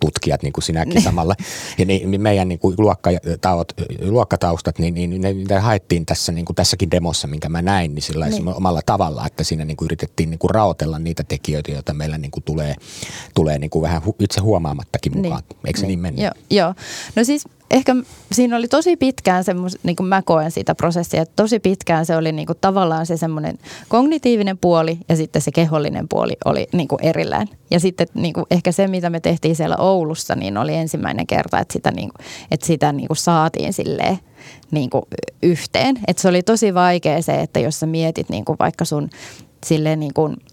[0.00, 1.02] tutkijat niin kuin sinäkin niin.
[1.02, 1.34] samalla.
[1.78, 6.56] Ja niin, meidän niin kuin luokkataustat, luokkataustat, niin, niin ne, ne haettiin tässä niin kuin
[6.56, 8.48] tässäkin demossa, minkä mä näin, niin sillä niin.
[8.48, 12.30] omalla tavalla, että siinä niin kuin yritettiin niin kuin raotella niitä tekijöitä, joita meillä niin
[12.30, 12.74] kuin tulee,
[13.34, 15.42] tulee niin kuin vähän itse huomaamattakin mukaan.
[15.48, 15.60] Niin.
[15.64, 16.24] Eikö se niin, niin mennyt?
[16.24, 16.74] Joo, joo.
[17.16, 17.96] No siis ehkä
[18.32, 22.16] siinä oli tosi pitkään semmos, niin kuin mä koen sitä prosessia, että tosi pitkään se
[22.16, 23.58] oli niin kuin tavallaan se semmoinen
[23.88, 27.46] kognitiivinen puoli ja sitten se kehollinen puoli oli niin kuin erillään.
[27.70, 31.58] Ja sitten niin kuin ehkä se, mitä me tehtiin siellä Oulussa, niin oli ensimmäinen kerta,
[31.58, 34.18] että sitä, niin kuin, että sitä niin kuin saatiin silleen
[34.70, 35.02] niin kuin
[35.42, 35.98] yhteen.
[36.06, 39.10] Että se oli tosi vaikea se, että jos sä mietit niin kuin vaikka sun
[39.64, 40.36] silleen niin kuin–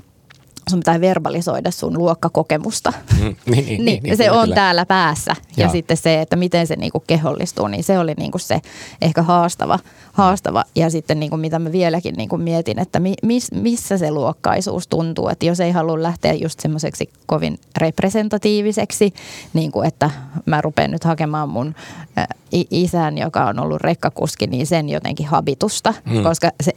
[0.69, 2.93] sun pitää verbalisoida sun luokkakokemusta.
[3.19, 4.55] Mm, niin, niin, niin, niin, niin, se kyllä, on kyllä.
[4.55, 5.35] täällä päässä.
[5.57, 5.65] Joo.
[5.65, 8.61] Ja sitten se, että miten se niinku kehollistuu, niin se oli niinku se
[9.01, 9.79] ehkä haastava,
[10.13, 10.63] haastava.
[10.75, 15.29] Ja sitten niinku mitä mä vieläkin niinku mietin, että mi, miss, missä se luokkaisuus tuntuu.
[15.29, 19.13] Että jos ei halua lähteä just semmoiseksi kovin representatiiviseksi,
[19.53, 20.11] niin kuin että
[20.45, 21.75] mä rupean nyt hakemaan mun
[22.51, 26.23] isän, joka on ollut rekkakuski, niin sen jotenkin habitusta, mm.
[26.23, 26.71] koska se,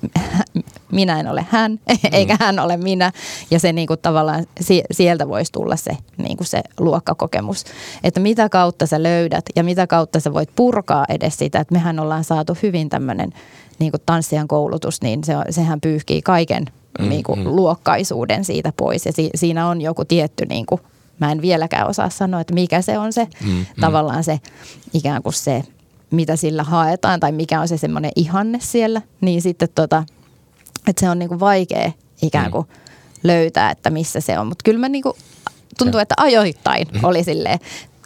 [0.93, 1.81] minä en ole hän,
[2.13, 2.39] eikä mm.
[2.41, 3.13] hän ole minä.
[3.51, 4.47] Ja se niin kuin tavallaan
[4.91, 7.65] sieltä voisi tulla se, niin kuin se luokkakokemus.
[8.05, 11.99] Että mitä kautta sä löydät ja mitä kautta sä voit purkaa edes sitä, että mehän
[11.99, 13.33] ollaan saatu hyvin tämmöinen
[13.79, 16.65] niin kuin tanssijan koulutus, niin se, sehän pyyhkii kaiken
[16.99, 17.47] mm, niin kuin mm.
[17.47, 19.07] luokkaisuuden siitä pois.
[19.07, 20.81] Ja si, siinä on joku tietty, niin kuin,
[21.21, 23.65] mä en vieläkään osaa sanoa, että mikä se on se mm, mm.
[23.81, 24.41] tavallaan se
[24.93, 25.63] ikään kuin se,
[26.11, 29.03] mitä sillä haetaan tai mikä on se semmoinen ihanne siellä.
[29.21, 30.05] Niin sitten tota,
[30.87, 32.53] että se on niin kuin vaikea ikään mm.
[32.53, 32.80] kuin mm
[33.23, 34.47] löytää, että missä se on.
[34.47, 35.17] Mutta kyllä mä niinku,
[35.79, 37.05] tuntuu, että ajoittain mm-hmm.
[37.05, 37.59] oli silleen,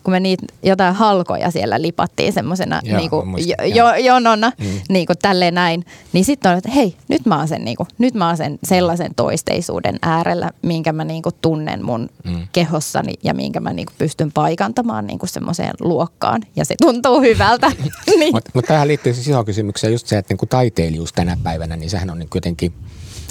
[0.04, 4.80] kun me niitä jotain halkoja siellä lipattiin semmoisena niinku, jo, jo, jonona, mm.
[4.88, 8.26] niinku, tälleen näin, niin sitten on, että hei, nyt mä oon sen, niinku, nyt mä
[8.26, 12.48] oon sen sellaisen toisteisuuden äärellä, minkä mä niinku, tunnen mun mm.
[12.52, 16.42] kehossani ja minkä mä niinku, pystyn paikantamaan niinku, semmoiseen luokkaan.
[16.56, 17.72] Ja se tuntuu hyvältä.
[18.18, 18.34] niin.
[18.34, 21.90] Mutta mut tähän liittyy siis iso kysymykseen just se, että niinku, taiteilijuus tänä päivänä, niin
[21.90, 22.72] sehän on niinku, jotenkin–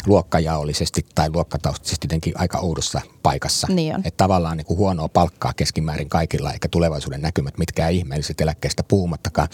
[0.06, 3.68] luokkajaollisesti tai luokkataustisesti jotenkin aika oudossa paikassa.
[3.70, 8.84] Niin että tavallaan niin kuin huonoa palkkaa keskimäärin kaikilla, eikä tulevaisuuden näkymät mitkään ihmeelliset eläkkeestä
[8.84, 9.48] puhumattakaan.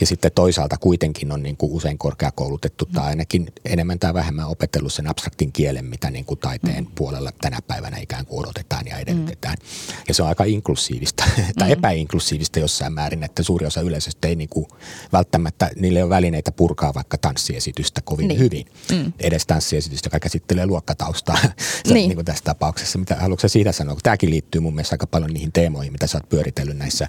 [0.00, 2.92] Ja sitten toisaalta kuitenkin on niin kuin usein korkeakoulutettu mm.
[2.92, 6.90] tai ainakin enemmän tai vähemmän opetellut sen abstraktin kielen, mitä niin kuin taiteen mm.
[6.94, 9.56] puolella tänä päivänä ikään kuin odotetaan ja edellytetään.
[9.60, 9.94] Mm.
[10.08, 11.24] Ja se on aika inklusiivista
[11.58, 11.72] tai mm.
[11.72, 14.66] epäinklusiivista jossain määrin, että suuri osa yleisöstä ei niin kuin
[15.12, 18.38] välttämättä, niille ole välineitä purkaa vaikka tanssiesitystä kovin niin.
[18.38, 18.66] hyvin.
[18.92, 19.12] Mm.
[19.20, 21.38] Edes tanssiesitystä, joka käsittelee luokkataustaa
[21.84, 21.94] niin.
[21.94, 23.96] niin kuin tässä tapauksessa mitä haluatko siitä sanoa?
[24.02, 27.08] Tämäkin liittyy mun mielestä aika paljon niihin teemoihin, mitä sä oot pyöritellyt näissä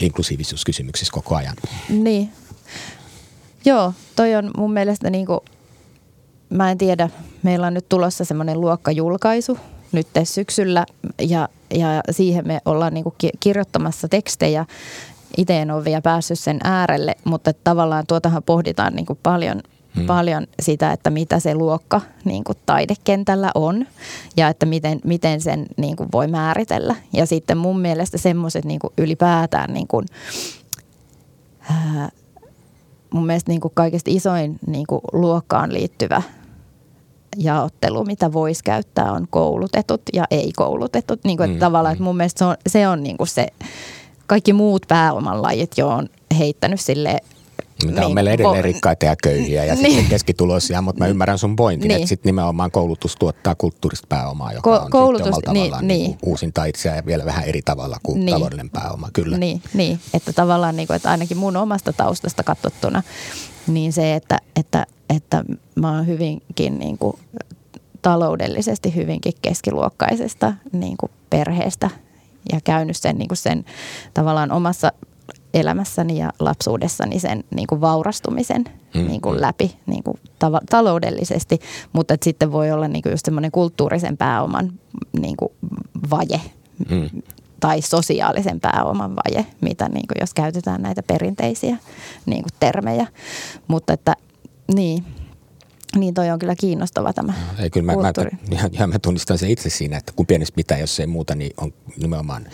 [0.00, 1.56] inklusiivisuuskysymyksissä koko ajan.
[1.88, 2.32] Niin.
[3.64, 5.40] Joo, toi on mun mielestä niin kuin,
[6.50, 7.10] mä en tiedä,
[7.42, 9.58] meillä on nyt tulossa semmoinen luokkajulkaisu
[9.92, 10.86] nyt syksyllä
[11.20, 14.66] ja, ja siihen me ollaan niin kuin kirjoittamassa tekstejä.
[15.36, 19.62] Itse en ole vielä päässyt sen äärelle, mutta tavallaan tuotahan pohditaan niin kuin paljon–
[19.96, 20.06] hmm.
[20.06, 23.86] paljon sitä, että mitä se luokka niin kuin taidekentällä on
[24.36, 26.96] ja että miten, miten sen niin kuin voi määritellä.
[27.12, 30.06] Ja sitten mun mielestä semmoiset niin ylipäätään niin kuin,
[31.70, 32.08] ää,
[33.10, 36.22] mun mielestä niin kuin kaikista isoin niin kuin luokkaan liittyvä
[37.36, 41.20] jaottelu, mitä voisi käyttää, on koulutetut ja ei-koulutetut.
[41.24, 43.46] Niin kuin, että mm, tavallaan, että mun mielestä se on, se, on niin kuin se,
[44.26, 47.20] kaikki muut pääomanlajit jo on heittänyt sille
[47.84, 49.86] mitä niin, on meillä edelleen ko- rikkaita ja köyhiä ja niin.
[49.86, 51.96] sitten keskituloisia, mutta mä ymmärrän sun pointin, niin.
[51.96, 56.10] että sitten nimenomaan koulutus tuottaa kulttuurista pääomaa, joka Ko- on koulutus, sitten omalla tavallaan niin,
[56.10, 56.18] niin.
[56.22, 58.34] uusinta itseään ja vielä vähän eri tavalla kuin niin.
[58.34, 59.38] taloudellinen pääoma, kyllä.
[59.38, 60.00] Niin, niin.
[60.14, 63.02] että tavallaan niin kuin, että ainakin mun omasta taustasta katsottuna,
[63.66, 64.86] niin se, että, että,
[65.16, 65.44] että
[65.74, 67.16] mä oon hyvinkin niin kuin,
[68.02, 71.90] taloudellisesti hyvinkin keskiluokkaisesta niin kuin perheestä
[72.52, 73.64] ja käynyt sen, niin kuin sen
[74.14, 74.92] tavallaan omassa
[75.56, 79.06] elämässäni ja lapsuudessani sen niin kuin vaurastumisen mm.
[79.06, 81.60] niin kuin läpi niin kuin tav- taloudellisesti,
[81.92, 84.72] mutta että sitten voi olla niin kuin just semmoinen kulttuurisen pääoman
[85.20, 85.52] niin kuin
[86.10, 86.40] vaje.
[86.90, 87.22] Mm.
[87.60, 91.76] tai sosiaalisen pääoman vaje, mitä niin kuin, jos käytetään näitä perinteisiä
[92.26, 93.06] niin kuin termejä.
[93.68, 94.14] Mutta että
[94.74, 95.04] niin,
[95.96, 98.30] niin toi on kyllä kiinnostava tämä ei, kyllä mä, mä, kulttuuri.
[98.78, 101.74] ja mä tunnistan sen itse siinä, että kun pienestä pitää, jos ei muuta, niin on
[101.96, 102.46] nimenomaan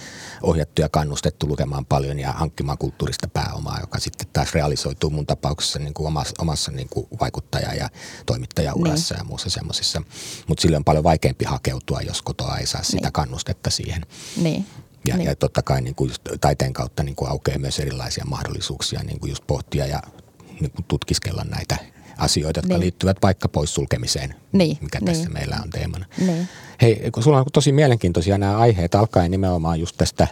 [0.42, 5.78] ohjattu ja kannustettu lukemaan paljon ja hankkimaan kulttuurista pääomaa, joka sitten taas realisoituu mun tapauksessa
[5.78, 7.88] niin kuin omassa, omassa niin kuin vaikuttaja- ja
[8.26, 9.20] toimittajaurassa Niin.
[9.20, 10.02] ja muussa semmoisissa.
[10.48, 13.12] Mutta sille on paljon vaikeampi hakeutua, jos kotoa ei saa sitä Niin.
[13.12, 14.02] kannustetta siihen.
[14.36, 14.66] Niin.
[15.06, 15.26] Ja, niin.
[15.26, 19.20] ja totta kai niin kuin just taiteen kautta niin kuin aukeaa myös erilaisia mahdollisuuksia niin
[19.20, 20.02] kuin just pohtia ja
[20.60, 21.76] niin kuin tutkiskella näitä
[22.18, 22.80] asioita, jotka Niin.
[22.80, 25.06] liittyvät vaikka poissulkemiseen, Niin, mikä niin.
[25.06, 26.06] tässä meillä on teemana.
[26.18, 26.48] Niin.
[26.82, 30.28] Hei, kun sulla on tosi mielenkiintoisia nämä aiheet, alkaen nimenomaan just tästä,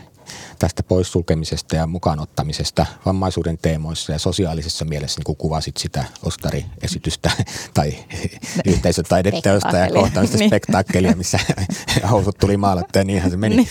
[0.58, 7.30] tästä poissulkemisesta ja mukaanottamisesta vammaisuuden teemoissa ja sosiaalisessa mielessä, niin kuin kuvasit sitä ostariesitystä
[7.74, 7.94] tai
[8.66, 10.48] yhteisötaideteosta ja kohtaamista Niin.
[10.50, 11.38] spektaakkelia, missä
[12.10, 13.68] housut tuli maalattu ja niinhän se meni.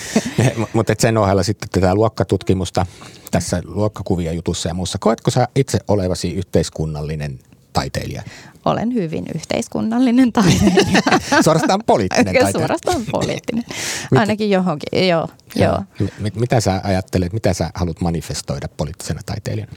[0.73, 2.85] Mutta sen ohella sitten tätä luokkatutkimusta
[3.31, 4.97] tässä luokkakuvia jutussa ja muussa.
[4.97, 7.39] Koetko sä itse olevasi yhteiskunnallinen
[7.73, 8.23] taiteilija?
[8.65, 11.01] Olen hyvin yhteiskunnallinen taiteilija.
[11.43, 12.51] Suorastaan poliittinen taiteilija.
[12.51, 13.63] suorastaan poliittinen.
[14.15, 15.27] Ainakin johonkin, joo.
[15.55, 15.83] joo.
[15.99, 19.71] M- mitä sä ajattelet, mitä sä haluat manifestoida poliittisena taiteilijana?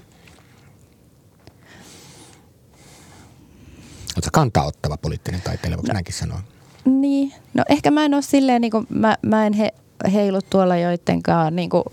[4.17, 5.93] Oletko kantaa ottava poliittinen taiteilija, voiko no.
[5.93, 6.41] näinkin sanoa?
[6.85, 9.75] Niin, no ehkä mä en ole silleen, niin kuin, mä, mä en he,
[10.13, 11.85] heilu tuolla joidenkaan niin kuin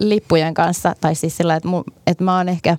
[0.00, 2.76] lippujen kanssa, tai siis sillä, että, mun, että mä oon ehkä,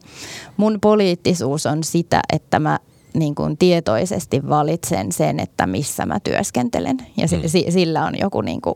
[0.57, 2.79] mun poliittisuus on sitä, että mä
[3.13, 6.97] niin kuin tietoisesti valitsen sen, että missä mä työskentelen.
[7.17, 7.47] Ja Mm.
[7.49, 8.75] si, sillä on joku, niin kuin,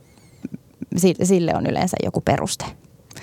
[0.97, 2.65] si- sille on yleensä joku peruste.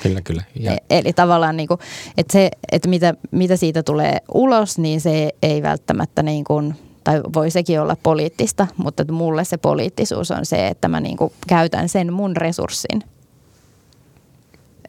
[0.03, 0.43] Kyllä, kyllä.
[0.61, 1.80] Ja, E- Eli tavallaan, niin kuin,
[2.16, 6.74] että, se, että mitä, mitä siitä tulee ulos, niin se ei välttämättä, niin kuin,
[7.05, 11.32] tai voi sekin olla poliittista, mutta mulle se poliittisuus on se, että mä niin kuin
[11.49, 13.03] käytän sen mun resurssin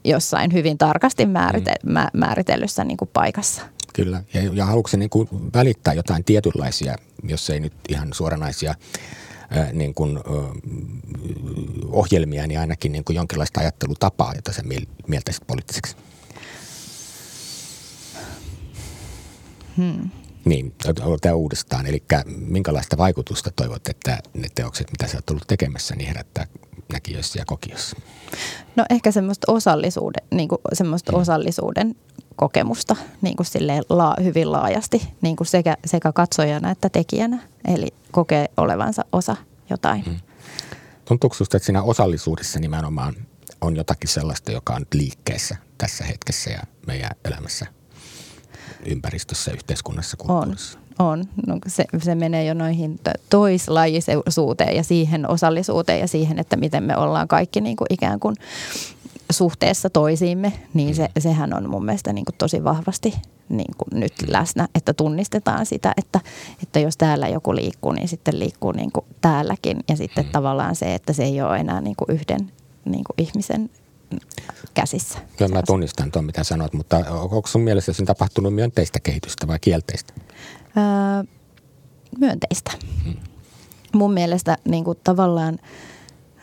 [0.03, 1.91] jossain hyvin tarkasti määrite, Mm.
[1.91, 3.61] mä, määritellyssä niin kuin paikassa.
[3.93, 4.23] kyllä.
[4.33, 8.75] Ja, ja haluatko niin kuin välittää jotain tietynlaisia, jos ei nyt ihan suoranaisia
[9.73, 10.19] niin kuin,
[11.91, 15.95] ohjelmia, niin ainakin niin kuin jonkinlaista ajattelutapaa, jota sä miel- mieltäisit poliittiseksi?
[19.77, 20.09] Hmm.
[20.45, 20.73] Niin,
[21.21, 21.85] tämä uudestaan.
[21.85, 22.03] Eli
[22.35, 26.47] minkälaista vaikutusta toivot, että ne teokset, mitä sä oot ollut tekemässä, niin herättää
[26.93, 27.97] näkijöissä ja kokijoissa?
[28.75, 31.17] No ehkä semmoista osallisuuden, niin kuin semmoista Mm.
[31.21, 31.95] osallisuuden
[32.35, 37.39] kokemusta niin kuin silleen la, hyvin laajasti niin kuin sekä, sekä katsojana että tekijänä.
[37.67, 39.35] Eli kokee olevansa osa
[39.69, 40.03] jotain.
[40.07, 40.19] Mm.
[41.05, 43.15] Tuntuuko susta, että siinä osallisuudessa nimenomaan
[43.61, 47.65] on jotakin sellaista, joka on liikkeessä tässä hetkessä ja meidän elämässä,
[48.85, 50.77] ympäristössä, yhteiskunnassa, kulttuurissa?
[50.77, 50.80] on.
[51.47, 56.83] No, se, se menee jo noihin to- toislajisuuteen ja siihen osallisuuteen ja siihen, että miten
[56.83, 58.35] me ollaan kaikki niin kuin ikään kuin
[59.29, 63.13] suhteessa toisiimme, niin se, sehän on mun mielestä niin kuin tosi vahvasti
[63.49, 66.19] niin kuin nyt läsnä, että tunnistetaan sitä, että,
[66.63, 69.77] että jos täällä joku liikkuu, niin sitten liikkuu niin kuin täälläkin.
[69.89, 72.51] Ja sitten tavallaan se, että se ei ole enää niin kuin yhden
[72.85, 73.69] niin kuin ihmisen
[74.73, 75.19] käsissä.
[75.37, 79.59] Kyllä mä tunnistan tuon, mitä sanoit, mutta onko sun mielestä siinä tapahtunut myönteistä kehitystä vai
[79.59, 80.13] kielteistä?
[80.77, 81.23] Öö,
[82.19, 82.71] myönteistä.
[83.93, 85.59] Mun mielestä niin kuin tavallaan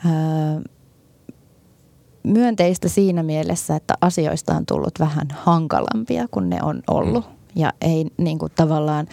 [0.05, 0.11] öö,
[2.23, 7.25] myönteistä siinä mielessä, että asioista on tullut vähän hankalampia kuin ne on ollut.
[7.55, 9.07] Ja ei niin kuin tavallaan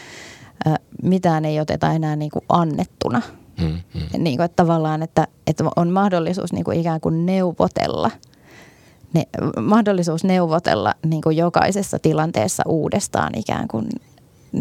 [0.66, 0.70] ö,
[1.02, 3.22] mitään ei oteta enää niin kuin annettuna.
[3.60, 4.22] Mm, mm.
[4.22, 8.10] Niin kuin, että tavallaan, että, että on mahdollisuus niin kuin ikään kuin neuvotella.
[9.12, 9.26] Ne,
[9.60, 13.88] mahdollisuus neuvotella niin kuin jokaisessa tilanteessa uudestaan ikään kuin,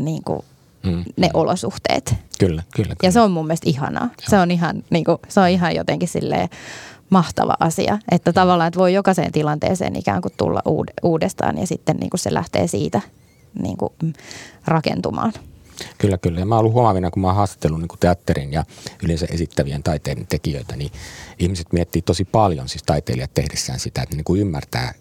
[0.03, 0.41] niin kuin
[0.85, 2.05] Mm, ne olosuhteet.
[2.09, 2.63] Kyllä, kyllä.
[2.75, 2.95] kyllä.
[3.03, 4.09] Ja se on mun mielestä ihanaa.
[4.29, 6.49] Se on ihan, niin kuin, se on ihan jotenkin silleen
[7.09, 11.97] mahtava asia, että tavallaan että voi jokaiseen tilanteeseen ikään kuin tulla uud- uudestaan ja sitten
[11.97, 13.01] niin kuin se lähtee siitä
[13.61, 14.13] niin kuin, mm,
[14.65, 15.33] rakentumaan.
[15.97, 16.39] Kyllä, kyllä.
[16.39, 18.63] Ja mä oon ollut huomaavina, kun mä oon haastatellut niin teatterin ja
[19.03, 20.91] yleensä esittävien taiteiden tekijöitä, niin
[21.39, 24.93] ihmiset miettii tosi paljon, siis taiteilijat tehdessään sitä, että ne niin kuin ymmärtää,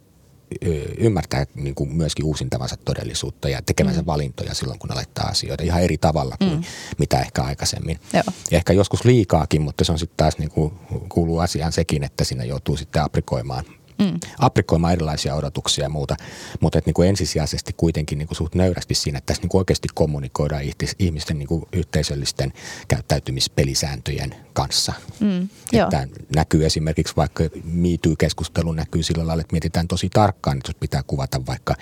[0.99, 4.07] ymmärtää niin kuin myöskin uusintavansa todellisuutta ja tekemänsä mm.
[4.07, 6.65] valintoja silloin, kun ne laittaa asioita ihan eri tavalla kuin mm.
[6.99, 7.99] mitä ehkä aikaisemmin.
[8.13, 8.23] Joo.
[8.51, 10.73] Ja ehkä joskus liikaakin, mutta se on sitten taas niin kuin,
[11.09, 13.65] kuuluu asiaan sekin, että siinä joutuu sitten aprikoimaan
[13.99, 14.21] mm.
[14.39, 16.17] aprikoimaan erilaisia odotuksia ja muuta,
[16.61, 19.59] mutta että niin kuin ensisijaisesti kuitenkin niin kuin suht nöyrästi siinä, että tässä niin kuin
[19.59, 20.63] oikeasti kommunikoidaan
[20.99, 22.53] ihmisten niin kuin yhteisöllisten
[22.89, 24.93] käyttäytymispelisääntöjen kanssa.
[25.21, 30.77] Mm, että näkyy esimerkiksi vaikka MeToo-keskustelu näkyy sillä lailla, että mietitään tosi tarkkaan, että jos
[30.81, 31.75] pitää kuvata vaikka,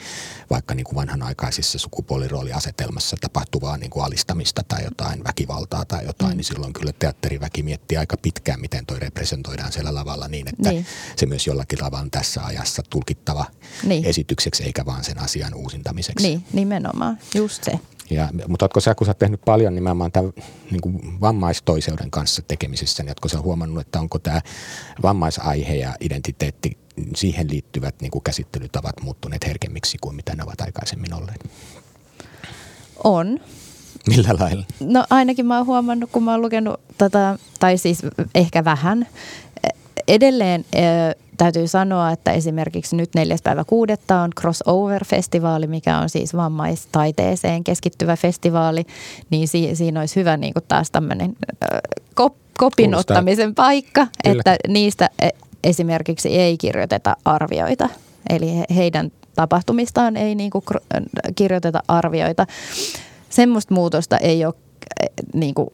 [0.50, 6.36] vaikka niin kuin vanhanaikaisissa sukupuolirooliasetelmassa tapahtuvaa niin kuin alistamista tai jotain väkivaltaa tai jotain, mm.
[6.36, 10.86] niin silloin kyllä teatteriväki miettii aika pitkään, miten toi representoidaan siellä lavalla niin, että niin.
[11.16, 13.44] se myös jollakin tavalla on tässä ajassa tulkittava
[13.84, 14.04] niin.
[14.04, 16.28] esitykseksi eikä vaan sen asian uusintamiseksi.
[16.28, 17.72] Niin, nimenomaan, just se.
[18.10, 20.32] Ja, mutta oletko sä, kun sä oot tehnyt paljon nimenomaan tämän
[20.70, 24.40] niin kuin vammaistoiseuden kanssa tekemisissä, niin oletko sä huomannut, että onko tämä
[25.02, 26.78] vammaisaihe ja identiteetti,
[27.16, 31.50] siihen liittyvät niin kuin käsittelytavat muuttuneet herkemmiksi kuin mitä ne ovat aikaisemmin olleet?
[33.04, 33.40] On.
[34.08, 34.64] Millä lailla?
[34.80, 37.98] No ainakin mä oon huomannut, kun mä oon lukenut tätä, tai siis
[38.34, 39.08] ehkä vähän.
[40.08, 40.64] Edelleen
[41.42, 48.16] täytyy sanoa, että esimerkiksi nyt neljäs päivä kuudetta on Crossover-festivaali, mikä on siis vammaistaiteeseen keskittyvä
[48.16, 48.84] festivaali,
[49.30, 51.36] niin si- siinä olisi hyvä niin kuin taas tämmöinen
[52.20, 54.40] kop- kopin ottamisen paikka, Kyllä.
[54.40, 55.28] että niistä e,
[55.64, 57.88] esimerkiksi ei kirjoiteta arvioita.
[58.30, 60.64] Eli heidän tapahtumistaan ei niin kuin
[61.34, 62.46] kirjoiteta arvioita.
[63.30, 64.54] Semmoista muutosta ei ole,
[65.34, 65.68] niin kuin,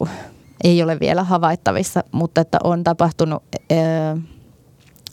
[0.65, 3.43] ei ole vielä havaittavissa, mutta että on tapahtunut...
[3.73, 4.17] Öö,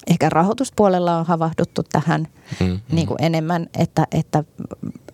[0.07, 2.27] ehkä rahoituspuolella on havahduttu tähän
[2.59, 2.79] mm-hmm.
[2.91, 4.43] niin kuin enemmän, että, että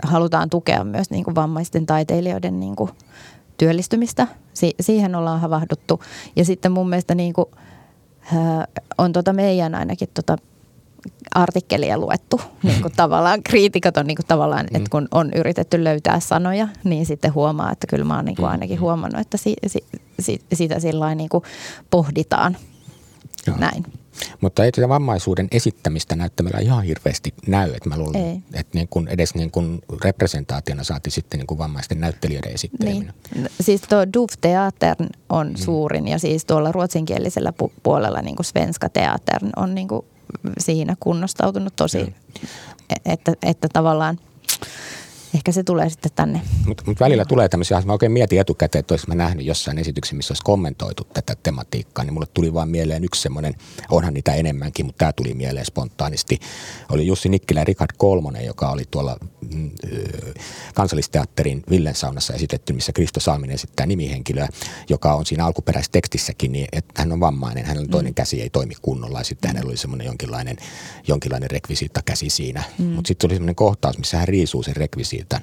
[0.03, 2.91] halutaan tukea myös niin kuin vammaisten taiteilijoiden niin kuin
[3.57, 4.27] työllistymistä.
[4.53, 6.01] Si- siihen ollaan havahduttu.
[6.35, 7.45] Ja sitten mun mielestä niin kuin,
[8.33, 8.67] äh,
[8.97, 10.37] on tota meidän ainakin tota
[11.35, 12.41] artikkelia luettu.
[12.63, 17.05] Niin kuin tavallaan, kriitikot on niin kuin tavallaan, että kun on yritetty löytää sanoja, niin
[17.05, 19.85] sitten huomaa, että kyllä mä oon niin kuin ainakin huomannut, että si, si,
[20.19, 21.43] si, sitä sillä niin kuin
[21.89, 22.57] pohditaan.
[23.47, 23.57] Joo.
[23.57, 23.85] Näin.
[24.41, 27.71] Mutta ei tätä vammaisuuden esittämistä näyttämällä ihan hirveästi näy.
[27.73, 28.41] Että mä luulen, ei.
[28.53, 33.13] että niin kuin edes niin kuin representaationa saati sitten niin kuin vammaisten näyttelijöiden esitteleminen.
[33.35, 33.49] Niin.
[33.61, 34.95] Siis tuo Duf Theater
[35.29, 35.55] on mm.
[35.55, 40.05] suurin ja siis tuolla ruotsinkielisellä pu- puolella niin kuin Svenska Theater on niin kuin
[40.59, 42.13] siinä kunnostautunut tosi, mm.
[43.05, 44.19] että, että tavallaan–
[45.35, 46.41] ehkä se tulee sitten tänne.
[46.65, 50.15] Mutta mut välillä tulee tämmöisiä, mä oikein mietin etukäteen, että olisin mä nähnyt jossain esityksessä,
[50.15, 53.53] missä olisi kommentoitu tätä tematiikkaa, niin mulle tuli vaan mieleen yksi semmoinen,
[53.89, 56.39] onhan niitä enemmänkin, mutta tämä tuli mieleen spontaanisti.
[56.89, 59.17] Oli Jussi Nikkilä ja Richard Kolmonen, joka oli tuolla
[59.53, 59.71] mm,
[60.73, 64.47] kansallisteatterin Villen saunassa esitetty, missä Kristo Salminen esittää nimihenkilöä,
[64.89, 68.15] joka on siinä alkuperäistekstissäkin, niin että hän on vammainen, hänellä toinen mm.
[68.15, 70.57] käsi ei toimi kunnolla ja sitten hänellä oli semmoinen jonkinlainen,
[71.07, 72.63] jonkinlainen rekvisiitta käsi siinä.
[72.77, 72.85] Mm.
[72.85, 75.41] Mutta sitten oli semmoinen kohtaus, missä hän riisuu sen rekvisiitta siltä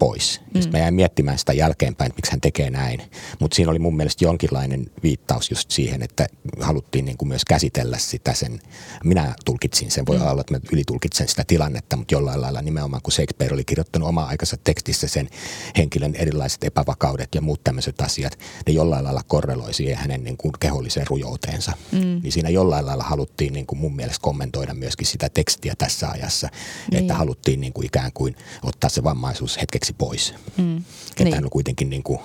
[0.00, 0.40] pois.
[0.54, 0.60] Mm.
[0.60, 3.02] Sitten mä jäin miettimään sitä jälkeenpäin, että miksi hän tekee näin.
[3.40, 6.26] Mutta siinä oli mun mielestä jonkinlainen viittaus just siihen, että
[6.60, 8.60] haluttiin niin kuin myös käsitellä sitä sen.
[9.04, 10.26] Minä tulkitsin sen, voi mm.
[10.26, 14.24] olla, että mä ylitulkitsen sitä tilannetta, mutta jollain lailla nimenomaan, kun Shakespeare oli kirjoittanut oma
[14.24, 15.28] aikansa tekstissä sen
[15.76, 20.52] henkilön erilaiset epävakaudet ja muut tämmöiset asiat, ne jollain lailla korreloi siihen hänen niin kuin
[20.60, 21.72] keholliseen rujouteensa.
[21.92, 22.20] Mm.
[22.22, 26.48] Niin siinä jollain lailla haluttiin niin kuin mun mielestä kommentoida myöskin sitä tekstiä tässä ajassa,
[26.90, 27.00] niin.
[27.00, 30.34] että haluttiin niin kuin ikään kuin ottaa se vammaisuus hetkeksi hetkeksi pois.
[30.56, 30.76] Mm.
[31.10, 31.34] Että niin.
[31.34, 32.18] hän oli kuitenkin niin kuin,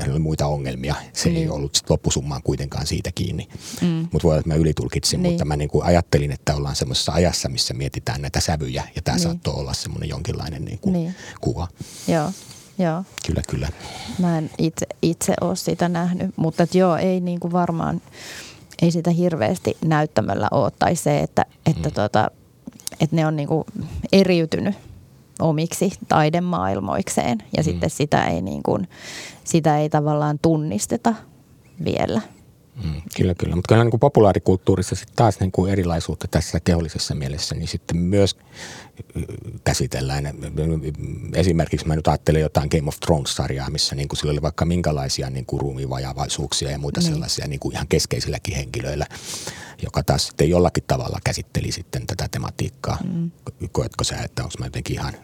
[0.00, 0.94] hän oli muita ongelmia.
[1.12, 1.42] Se niin.
[1.42, 3.48] ei ollut sit loppusummaan kuitenkaan siitä kiinni.
[3.80, 4.08] Mm.
[4.12, 5.32] Mutta voi olla, että mä ylitulkitsin, niin.
[5.32, 8.88] mutta mä niin kuin ajattelin, että ollaan semmoisessa ajassa, missä mietitään näitä sävyjä.
[8.96, 9.22] Ja tämä niin.
[9.22, 11.14] saattoi olla semmoinen jonkinlainen niin kuin niin.
[11.40, 11.68] kuva.
[12.08, 12.32] Joo.
[12.78, 13.04] Joo.
[13.26, 13.68] Kyllä, kyllä.
[14.18, 18.02] Mä en itse, itse ole sitä nähnyt, mutta et joo, ei niin kuin varmaan,
[18.82, 20.70] ei sitä hirveästi näyttämällä ole.
[20.78, 21.94] Tai se, että, että, mm.
[21.94, 22.30] tota,
[23.00, 23.64] että ne on niin kuin
[24.12, 24.74] eriytynyt
[25.40, 27.64] omiksi taidemaailmoikseen ja mm.
[27.64, 28.88] sitten sitä ei, niin kuin,
[29.44, 31.14] sitä ei tavallaan tunnisteta
[31.84, 32.20] vielä.
[32.84, 33.56] Mm, kyllä, kyllä.
[33.56, 37.96] Mutta kyllä niin kuin populaarikulttuurissa sitten taas niin kuin erilaisuutta tässä kehollisessa mielessä, niin sitten
[37.96, 38.36] myös
[39.64, 40.24] käsitellään.
[41.34, 45.30] Esimerkiksi mä nyt ajattelen jotain Game of Thrones-sarjaa, missä niin kuin sillä oli vaikka minkälaisia
[45.30, 47.06] niin kuin ruumiinvajavaisuuksia ja muita mm.
[47.06, 49.06] sellaisia niin kuin ihan keskeisilläkin henkilöillä,
[49.82, 52.98] joka taas sitten jollakin tavalla käsitteli sitten tätä tematiikkaa.
[53.12, 53.30] Mm.
[53.72, 55.14] Koetko sä, että onko mä jotenkin ihan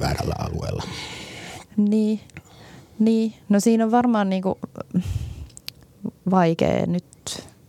[0.00, 0.82] väärällä alueella?
[1.76, 2.20] Niin,
[2.98, 3.34] niin.
[3.48, 4.58] no siinä on varmaan niin kuin
[6.30, 7.04] vaikea nyt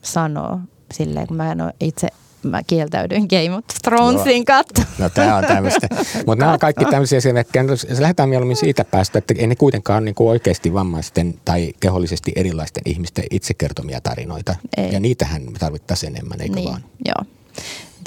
[0.01, 0.59] sanoa
[0.93, 2.07] silleen, kun mä en ole itse
[2.43, 4.81] mä kieltäydyin Game of Thronesin katto.
[4.97, 5.87] No tämä on tämmöistä.
[6.25, 7.65] Mutta nämä on kaikki tämmöisiä esimerkkejä.
[7.99, 12.83] Lähdetään mieluummin siitä päästä, että ei ne kuitenkaan niin kuin oikeasti vammaisten tai kehollisesti erilaisten
[12.85, 14.55] ihmisten itsekertomia tarinoita.
[14.77, 14.93] Ei.
[14.93, 16.83] Ja niitähän me tarvittaisiin enemmän, eikö niin, vaan?
[17.05, 17.25] Joo.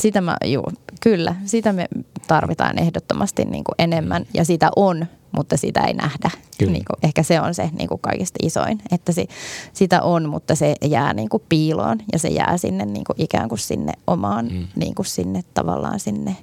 [0.01, 1.89] Sitä mä, juu, kyllä, sitä me
[2.29, 6.31] tarvitaan ehdottomasti niin kuin enemmän ja sitä on mutta sitä ei nähdä.
[6.61, 9.27] Niin kuin, ehkä se on se niin kuin kaikista isoin, että se,
[9.73, 13.49] sitä on, mutta se jää niin kuin piiloon ja se jää sinne niin kuin ikään
[13.49, 14.67] kuin sinne omaan, mm.
[14.77, 16.37] niin kuin sinne tavallaan sinne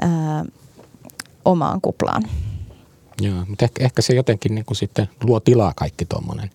[0.00, 0.44] ää,
[1.44, 2.22] omaan kuplaan.
[3.20, 6.50] Joo, mutta ehkä, ehkä se jotenkin niin kuin sitten luo tilaa kaikki tuommoinen.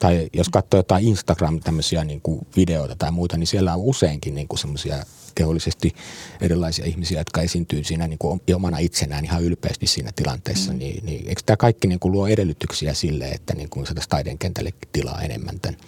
[0.00, 4.34] Tai jos katsoo jotain Instagram tämmöisiä niin kuin videoita tai muuta, niin siellä on useinkin
[4.34, 4.96] niin kuin semmoisia
[5.34, 5.94] kehollisesti
[6.40, 10.72] erilaisia ihmisiä, jotka esiintyy siinä niin kuin omana itsenään ihan ylpeästi siinä tilanteessa.
[10.72, 10.78] Mm.
[10.78, 14.38] Niin, niin eikö tämä kaikki niin kuin luo edellytyksiä sille, että niin kuin saataisiin taiden
[14.38, 15.80] kentälle tilaa enemmän tämän?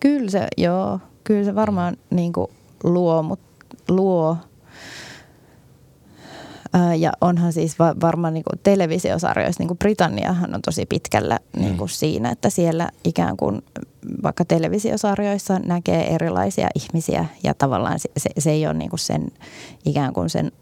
[0.00, 1.00] Kyllä se, joo.
[1.24, 2.50] Kyllä se varmaan niin kuin
[2.84, 3.40] luo, mut,
[3.88, 4.36] luo
[6.98, 11.88] ja onhan siis varmaan niin kuin televisiosarjoissa, niin kuin Britanniahan on tosi pitkällä niin kuin
[11.90, 11.92] mm.
[11.92, 13.62] siinä, että siellä ikään kuin
[14.22, 19.28] vaikka televisiosarjoissa näkee erilaisia ihmisiä ja tavallaan se, se, se ei ole niin kuin sen
[19.84, 20.52] ikään kuin sen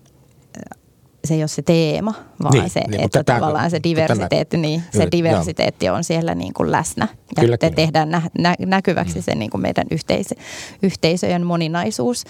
[1.26, 4.82] se ei ole se teema, vaan niin, se, niin, että tämä, tavallaan se diversiteetti, niin,
[4.92, 7.08] se diversiteetti on siellä niin kuin läsnä.
[7.36, 7.74] Ja kyllä, kyllä.
[7.74, 9.22] tehdään nä, nä, näkyväksi mm.
[9.22, 10.34] se niin kuin meidän yhteis,
[10.82, 12.24] yhteisöjen moninaisuus.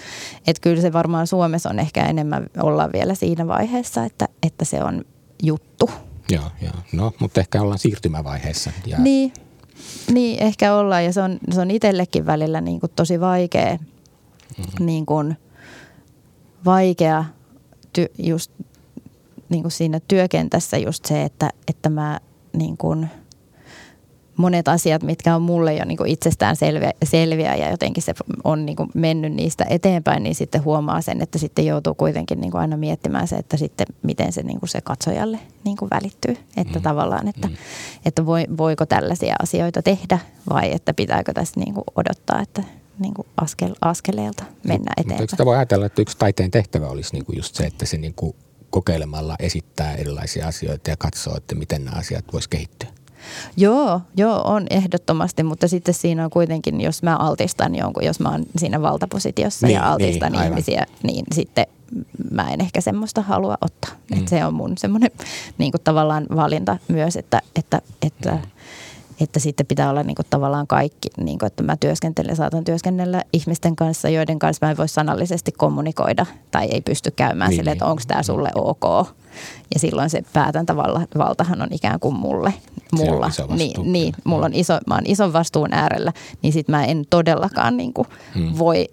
[0.47, 4.83] Että kyllä se varmaan Suomessa on ehkä enemmän olla vielä siinä vaiheessa, että, että se
[4.83, 5.05] on
[5.43, 5.89] juttu.
[6.31, 6.73] Joo, joo.
[6.91, 8.71] No, mutta ehkä ollaan siirtymävaiheessa.
[8.85, 8.97] Ja...
[8.99, 9.33] Niin,
[10.11, 13.77] niin, ehkä ollaan ja se on, se on itsellekin välillä niin kuin tosi vaikea,
[14.57, 14.85] mm.
[14.85, 15.37] niin kuin,
[16.65, 17.25] vaikea
[17.93, 18.51] ty, just
[19.49, 22.19] niin kuin siinä työkentässä just se, että, että mä
[22.53, 23.07] niin kuin,
[24.37, 28.65] monet asiat, mitkä on mulle jo niin kuin itsestään selviä, selviä ja jotenkin se on
[28.65, 32.61] niin kuin mennyt niistä eteenpäin, niin sitten huomaa sen, että sitten joutuu kuitenkin niin kuin
[32.61, 36.37] aina miettimään se, että sitten miten se, niin kuin se katsojalle niin kuin välittyy.
[36.57, 36.83] Että mm.
[36.83, 37.55] tavallaan, että, mm.
[38.05, 40.19] että voi, voiko tällaisia asioita tehdä
[40.49, 42.63] vai että pitääkö tässä niin kuin odottaa, että
[42.99, 45.21] niin kuin askel, askeleelta mennä eteenpäin.
[45.21, 47.97] Mutta sitä voi ajatella, että yksi taiteen tehtävä olisi niin kuin just se, että se
[47.97, 48.35] niin kuin
[48.69, 52.89] kokeilemalla esittää erilaisia asioita ja katsoo, että miten nämä asiat voisi kehittyä?
[53.57, 58.29] Joo, joo, on ehdottomasti, mutta sitten siinä on kuitenkin, jos mä altistan jonkun, jos mä
[58.29, 61.65] oon siinä valtapositiossa niin, ja altistan niin, ihmisiä, niin sitten
[62.31, 63.91] mä en ehkä semmoista halua ottaa.
[63.91, 64.17] Mm.
[64.17, 65.11] Että se on mun semmoinen
[65.57, 68.41] niin tavallaan valinta myös, että, että, että mm
[69.21, 73.23] että sitten pitää olla niin kuin tavallaan kaikki, niin kuin, että mä työskentelen, saatan työskennellä
[73.33, 77.71] ihmisten kanssa, joiden kanssa mä en voi sanallisesti kommunikoida tai ei pysty käymään niin, sille,
[77.71, 77.91] että niin.
[77.91, 79.07] onko tämä sulle ok.
[79.73, 82.53] Ja silloin se päätäntävaltahan on ikään kuin mulle.
[82.91, 83.29] Mulla.
[83.29, 86.85] Se on niin, niin, mulla on iso, mä oon ison vastuun äärellä, niin sitten mä
[86.85, 88.57] en todellakaan niin kuin hmm.
[88.57, 88.87] voi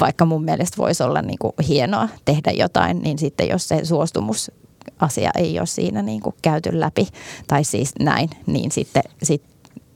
[0.00, 4.50] vaikka mun mielestä voisi olla niin kuin hienoa tehdä jotain, niin sitten jos se suostumus
[4.98, 7.08] asia ei ole siinä niin kuin käyty läpi,
[7.46, 9.42] tai siis näin, niin sitten sit,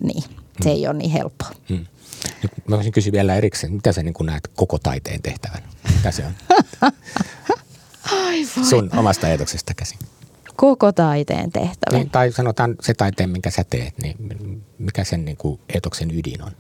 [0.00, 0.28] niin, se
[0.64, 0.70] hmm.
[0.70, 1.50] ei ole niin helppoa.
[1.68, 1.86] Hmm.
[2.42, 5.62] Nyt mä voisin kysyä vielä erikseen, mitä sä niin näet koko taiteen tehtävän?
[5.96, 6.32] Mitä se on?
[8.12, 8.64] Aivan.
[8.64, 9.98] Sun omasta ajatuksesta käsin.
[10.56, 11.98] Koko taiteen tehtävä.
[11.98, 14.16] Niin, tai sanotaan se taiteen, minkä sä teet, niin
[14.78, 16.52] mikä sen niin kuin etoksen ydin on?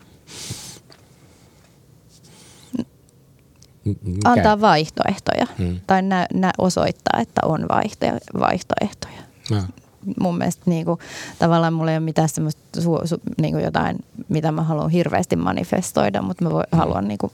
[3.84, 4.30] Mikä?
[4.30, 5.80] Antaa vaihtoehtoja hmm.
[5.86, 8.06] tai nä, nä osoittaa, että on vaihto,
[8.38, 9.22] vaihtoehtoja.
[9.50, 9.62] No.
[10.20, 10.98] Mun mielestä niin kuin,
[11.38, 15.36] tavallaan mulla ei ole mitään semmoista su, su, niin kuin jotain, mitä mä haluan hirveästi
[15.36, 16.78] manifestoida, mutta mä voi, hmm.
[16.78, 17.32] haluan niin kuin,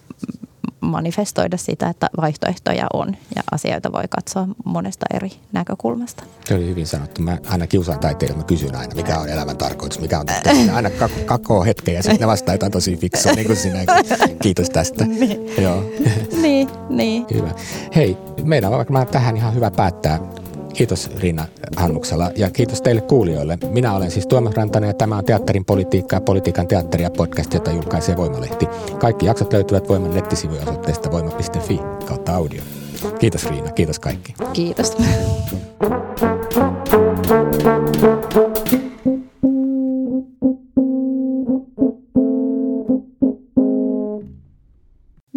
[0.81, 6.25] manifestoida sitä, että vaihtoehtoja on ja asioita voi katsoa monesta eri näkökulmasta.
[6.45, 7.23] Se oli hyvin sanottu.
[7.23, 10.75] Mä aina kiusaan taiteilijoita, mä kysyn aina, mikä on elämän tarkoitus, mikä on tehtävä.
[10.75, 10.91] Aina
[11.27, 13.95] kakoo hetken ja sitten ne vastaa jotain tosi fiksua, niin kuin sinäkin.
[14.43, 15.05] Kiitos tästä.
[15.21, 15.63] niin.
[15.63, 15.85] Joo.
[16.43, 17.27] niin, niin.
[17.35, 17.51] Hyvä.
[17.95, 20.21] Hei, meidän on varmaan tähän ihan hyvä päättää.
[20.79, 21.45] Kiitos Riina
[21.77, 23.59] Hannuksala ja kiitos teille kuulijoille.
[23.71, 27.71] Minä olen siis Tuomas Rantanen ja tämä on Teatterin politiikka ja politiikan teatteria podcast, jota
[27.73, 28.67] julkaisee Voimalehti.
[29.01, 32.63] Kaikki jaksot löytyvät Voiman nettisivujen osoitteesta voima.fi kautta audio.
[33.19, 34.35] Kiitos Riina, kiitos kaikki.
[34.53, 34.97] Kiitos.